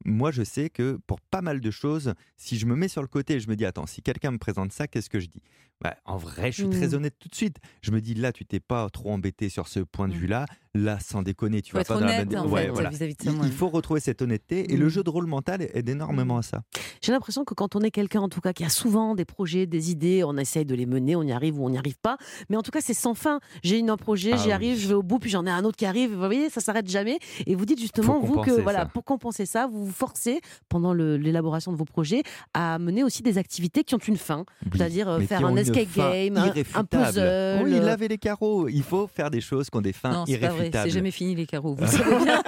moi, 0.05 0.31
je 0.31 0.43
sais 0.43 0.69
que 0.69 0.99
pour 1.07 1.19
pas 1.21 1.41
mal 1.41 1.59
de 1.59 1.71
choses, 1.71 2.13
si 2.37 2.57
je 2.57 2.65
me 2.65 2.75
mets 2.75 2.87
sur 2.87 3.01
le 3.01 3.07
côté 3.07 3.35
et 3.35 3.39
je 3.39 3.49
me 3.49 3.55
dis, 3.55 3.65
attends, 3.65 3.85
si 3.85 4.01
quelqu'un 4.01 4.31
me 4.31 4.37
présente 4.37 4.71
ça, 4.71 4.87
qu'est-ce 4.87 5.09
que 5.09 5.19
je 5.19 5.27
dis? 5.27 5.41
Bah, 5.81 5.95
En 6.05 6.17
vrai, 6.17 6.51
je 6.51 6.63
suis 6.63 6.69
très 6.69 6.89
mmh. 6.89 6.93
honnête 6.93 7.15
tout 7.19 7.29
de 7.29 7.35
suite. 7.35 7.57
Je 7.81 7.91
me 7.91 8.01
dis, 8.01 8.13
là, 8.13 8.31
tu 8.31 8.45
t'es 8.45 8.59
pas 8.59 8.89
trop 8.89 9.11
embêté 9.11 9.49
sur 9.49 9.67
ce 9.67 9.79
point 9.79 10.07
de 10.07 10.13
mmh. 10.13 10.17
vue-là. 10.17 10.45
Là, 10.75 10.99
sans 10.99 11.23
déconner, 11.23 11.63
tu 11.63 11.73
vas 11.73 11.83
pas 11.83 11.99
dans 11.99 12.05
la 12.05 12.21
il, 12.21 13.51
faut 13.51 13.69
retrouver 13.69 13.99
cette 13.99 14.21
honnêteté 14.21 14.71
et 14.71 14.77
le 14.77 14.85
mmh. 14.85 14.89
jeu 14.89 15.03
de 15.03 15.09
rôle 15.09 15.25
mental 15.25 15.67
aide 15.73 15.89
énormément 15.89 16.37
à 16.37 16.43
ça. 16.43 16.61
J'ai 17.01 17.11
l'impression 17.11 17.43
que 17.43 17.55
quand 17.55 17.75
on 17.75 17.81
est 17.81 17.89
quelqu'un, 17.89 18.21
en 18.21 18.29
tout 18.29 18.39
cas, 18.39 18.53
qui 18.53 18.63
a 18.63 18.69
souvent 18.69 19.15
des 19.15 19.25
projets, 19.25 19.65
des 19.65 19.89
idées, 19.89 20.23
on 20.23 20.37
essaye 20.37 20.65
de 20.65 20.75
les 20.75 20.85
mener, 20.85 21.15
on 21.15 21.23
y 21.23 21.31
arrive 21.31 21.59
ou 21.59 21.65
on 21.65 21.71
n'y 21.71 21.77
arrive 21.77 21.97
pas. 21.99 22.17
Mais 22.49 22.55
en 22.55 22.61
tout 22.61 22.71
cas, 22.71 22.81
c'est 22.81 22.93
sans 22.93 23.15
fin. 23.15 23.39
J'ai 23.63 23.79
un 23.89 23.97
projet, 23.97 24.31
ah 24.33 24.37
j'y 24.37 24.51
arrive, 24.51 24.77
je 24.77 24.87
vais 24.87 24.93
au 24.93 25.01
bout, 25.01 25.19
puis 25.19 25.29
j'en 25.29 25.45
ai 25.45 25.49
un 25.49 25.63
autre 25.63 25.77
qui 25.77 25.85
arrive. 25.85 26.11
Vous 26.11 26.17
voyez, 26.17 26.49
ça 26.49 26.61
s'arrête 26.61 26.87
jamais. 26.89 27.17
Et 27.47 27.55
vous 27.55 27.65
dites 27.65 27.79
justement, 27.79 28.19
vous, 28.19 28.41
que 28.41 28.51
voilà, 28.51 28.85
pour 28.85 29.03
compenser 29.03 29.45
ça, 29.45 29.67
vous 29.67 29.85
vous 29.85 29.91
forcez 29.91 30.41
pendant 30.67 30.93
l'élaboration 30.93 31.71
de 31.71 31.77
vos 31.77 31.85
projets 31.85 32.23
à 32.53 32.77
mener 32.79 33.03
aussi 33.03 33.23
des 33.23 33.37
activités 33.37 33.83
qui 33.83 33.95
ont 33.95 33.99
une 33.99 34.17
fin. 34.17 34.45
C'est-à-dire 34.71 35.09
euh, 35.09 35.19
faire 35.21 35.45
un 35.45 35.55
escape 35.69 35.95
game, 35.95 36.37
un, 36.75 36.83
puzzle. 36.83 37.61
Oui, 37.63 37.79
laver 37.79 38.07
les 38.07 38.17
carreaux. 38.17 38.67
Il 38.67 38.83
faut 38.83 39.07
faire 39.07 39.29
des 39.29 39.41
choses 39.41 39.69
qui 39.69 39.77
ont 39.77 39.81
des 39.81 39.93
fins 39.93 40.11
non, 40.11 40.25
irréfutables. 40.25 40.89
C'est 40.89 40.95
jamais 40.95 41.11
fini 41.11 41.35
les 41.35 41.45
carreaux, 41.45 41.75
vous 41.75 41.87
savez 41.87 42.25
bien. 42.25 42.41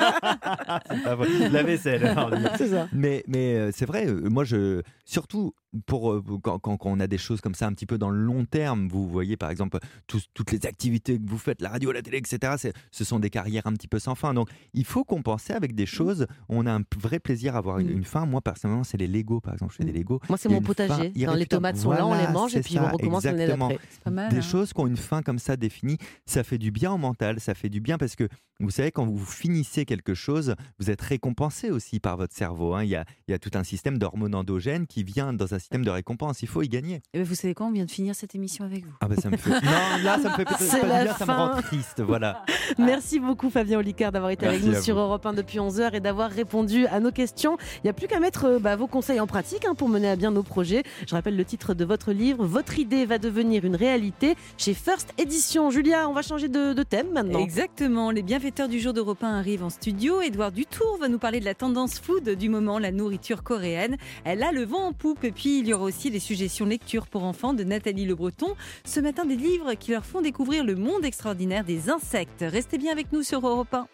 La 1.51 1.63
vaisselle. 1.63 2.16
c'est 2.58 2.70
ça. 2.70 2.88
Mais, 2.94 3.24
mais 3.28 3.56
euh, 3.56 3.72
c'est 3.74 3.86
vrai, 3.86 4.08
euh, 4.08 4.30
moi, 4.30 4.44
je, 4.44 4.82
surtout 5.06 5.54
pour 5.86 6.12
euh, 6.12 6.24
quand, 6.42 6.60
quand, 6.60 6.78
on 6.86 7.00
a 7.00 7.08
des 7.08 7.18
choses 7.18 7.42
comme 7.42 7.56
ça 7.56 7.68
un 7.68 7.74
petit 7.74 7.86
peu 7.86 7.98
dans 7.98 8.10
le 8.10 8.20
long 8.20 8.46
terme, 8.46 8.88
vous 8.88 9.08
voyez 9.08 9.38
par 9.38 9.50
exemple 9.50 9.80
toutes 10.08 10.51
les 10.51 10.66
activités 10.66 11.18
que 11.18 11.30
vous 11.30 11.38
faites, 11.38 11.62
la 11.62 11.70
radio, 11.70 11.92
la 11.92 12.01
télé, 12.01 12.18
etc. 12.18 12.72
Ce 12.92 13.04
sont 13.04 13.20
des 13.20 13.30
carrières 13.30 13.68
un 13.68 13.74
petit 13.74 13.88
peu 13.88 14.00
sans 14.00 14.16
fin. 14.16 14.34
Donc 14.34 14.50
il 14.74 14.86
faut 14.86 15.04
compenser 15.04 15.54
avec 15.54 15.75
des 15.75 15.86
choses. 15.86 16.28
On 16.50 16.66
a 16.66 16.74
un 16.74 16.84
vrai 16.98 17.20
plaisir 17.20 17.56
à 17.56 17.60
avoir 17.60 17.80
une, 17.80 18.00
mmh. 18.00 18.04
fin. 18.04 18.25
Moi 18.25 18.42
personnellement, 18.42 18.84
c'est 18.84 18.98
les 18.98 19.08
Lego 19.08 19.40
par 19.40 19.54
exemple. 19.54 19.72
Je 19.74 19.78
fais 19.78 19.86
des 19.86 19.92
mmh. 19.92 19.96
Lego. 19.96 20.20
Moi 20.28 20.38
c'est 20.38 20.50
mon 20.50 20.62
potager. 20.62 21.10
Dans 21.10 21.36
les 21.36 21.46
tomates 21.46 21.78
sont 21.78 21.92
là, 21.92 22.06
on 22.06 22.16
les 22.16 22.32
mange 22.32 22.56
et 22.56 22.62
puis 22.62 22.78
on 22.80 22.90
recommence 22.90 23.24
l'année 23.24 23.48
d'après. 23.48 23.80
Des 24.06 24.38
hein. 24.38 24.42
choses 24.42 24.74
qui 24.74 24.80
ont 24.82 24.88
une 24.88 24.98
fin 24.98 25.22
comme 25.22 25.40
ça 25.40 25.56
définie, 25.56 25.98
ça 26.25 26.44
fait 26.44 26.58
du 26.58 26.72
bien 26.72 26.92
au 26.92 26.98
mental, 26.98 27.40
ça 27.40 27.54
fait 27.54 27.70
du 27.70 27.80
bien 27.80 27.98
parce 27.98 28.16
que 28.16 28.28
vous 28.60 28.70
savez 28.70 28.92
quand 28.92 29.06
vous 29.06 29.25
finissez 29.25 29.86
quelque 29.86 30.13
chose, 30.13 30.56
vous 30.80 30.92
êtes 30.92 31.01
récompensé 31.01 31.72
aussi 31.72 32.00
par 32.00 32.18
votre 32.18 32.36
cerveau. 32.36 32.75
Hein. 32.75 32.84
Il, 32.84 32.90
y 32.90 32.96
a, 32.96 33.06
il 33.28 33.32
y 33.32 33.34
a 33.34 33.40
tout 33.40 33.50
un 33.56 33.63
système 33.63 33.98
d'hormones 33.98 34.36
endogènes 34.36 34.86
qui 34.86 35.04
vient 35.04 35.34
dans 35.34 35.54
un 35.54 35.60
système 35.62 35.86
de 35.86 35.89
récompense. 35.89 36.41
Il 36.41 36.48
faut 36.48 36.62
y 36.62 36.68
gagner. 36.68 36.96
Et 36.96 37.01
eh 37.13 37.18
ben, 37.20 37.24
vous 37.24 37.36
savez 37.36 37.53
quoi 37.53 37.68
On 37.68 37.72
vient 37.72 37.86
de 37.86 37.91
finir 37.91 38.15
cette 38.15 38.36
émission 38.36 38.65
avec 38.65 38.86
vous. 38.86 38.94
Ah 39.00 39.08
ben 39.08 39.18
ça 39.18 39.30
me 39.30 39.38
fait. 39.38 39.50
non, 39.50 40.03
là, 40.03 40.20
ça 40.22 40.30
me 40.30 40.36
fait 40.36 40.46
peut-être 40.46 40.60
pas 41.08 41.13
ça 41.13 41.25
me 41.25 41.32
rend 41.32 41.62
triste. 41.62 42.01
Voilà. 42.01 42.44
Merci 42.77 43.20
beaucoup, 43.20 43.50
Fabien 43.50 43.80
Olicard, 43.80 44.12
d'avoir 44.12 44.32
été 44.32 44.46
avec 44.46 44.63
nous 44.63 44.80
sur 44.82 44.98
Europe 44.98 45.25
1 45.25 45.34
depuis 45.34 45.60
11 45.60 45.80
heures 45.80 45.96
et 45.96 46.00
d'avoir 46.00 46.30
répondu 46.30 46.86
à 46.88 47.00
nos 47.00 47.12
questions. 47.12 47.58
Il 47.77 47.82
n'y 47.86 47.89
a 47.89 47.94
plus 47.94 48.08
qu'à 48.08 48.20
mettre 48.20 48.46
euh, 48.46 48.60
bah, 48.60 48.75
vos 48.75 48.88
conseils 48.88 49.20
en 49.20 49.27
pratique 49.27 49.65
hein, 49.65 49.75
pour 49.75 49.89
mener 49.89 50.10
à 50.10 50.15
bien 50.15 50.32
nos 50.32 50.44
projets. 50.44 50.84
Je 51.08 51.15
rappelle 51.15 51.38
le 51.38 51.46
titre 51.46 51.74
de 51.74 51.86
votre 51.86 52.12
livre 52.12 52.46
Votre 52.46 52.80
idée 52.80 53.06
va 53.06 53.18
devenir 53.18 53.65
une 53.65 53.75
réalité 53.75 54.36
chez 54.58 54.74
First 54.74 55.13
Edition. 55.18 55.70
Julia, 55.70 56.10
on 56.10 56.13
va 56.13 56.22
changer 56.22 56.50
de, 56.50 56.74
de 56.74 56.84
thème 56.84 57.12
maintenant. 57.12 57.39
Exactement. 57.39 58.12
Les 58.12 58.24
bienfaiteurs 58.24 58.68
du 58.68 58.80
jour 58.80 58.94
d'Europe 58.94 59.24
1 59.24 59.38
arrivent 59.38 59.63
en 59.63 59.70
studio. 59.70 60.22
Edouard 60.22 60.51
Dutour 60.51 60.98
va 61.00 61.08
nous 61.08 61.20
parler 61.20 61.39
de 61.39 61.46
la 61.46 61.53
tendance 61.53 62.00
food 62.00 62.30
du 62.30 62.50
moment, 62.50 62.80
la 62.80 62.91
nourriture 62.91 63.44
coréenne. 63.44 63.98
Elle 64.24 64.44
a 64.44 64.51
le 64.51 64.65
vent 64.65 64.88
en 64.88 64.94
poupe. 64.94 65.24
Et 65.24 65.32
il 65.60 65.67
y 65.67 65.74
aura 65.74 65.86
aussi 65.86 66.10
les 66.10 66.20
suggestions 66.20 66.65
lecture 66.65 67.08
pour 67.08 67.24
enfants 67.24 67.53
de 67.53 67.63
Nathalie 67.63 68.05
Le 68.05 68.15
Breton. 68.15 68.55
Ce 68.86 69.00
matin, 69.00 69.25
des 69.25 69.36
livres 69.36 69.74
qui 69.74 69.91
leur 69.91 70.05
font 70.05 70.22
découvrir 70.22 70.63
le 70.63 70.75
monde 70.75 71.05
extraordinaire 71.05 71.63
des 71.63 71.89
insectes. 71.89 72.43
Restez 72.48 72.77
bien 72.77 72.91
avec 72.91 73.12
nous 73.12 73.24
sur 73.24 73.46
Europe 73.48 73.74
1. 73.74 73.88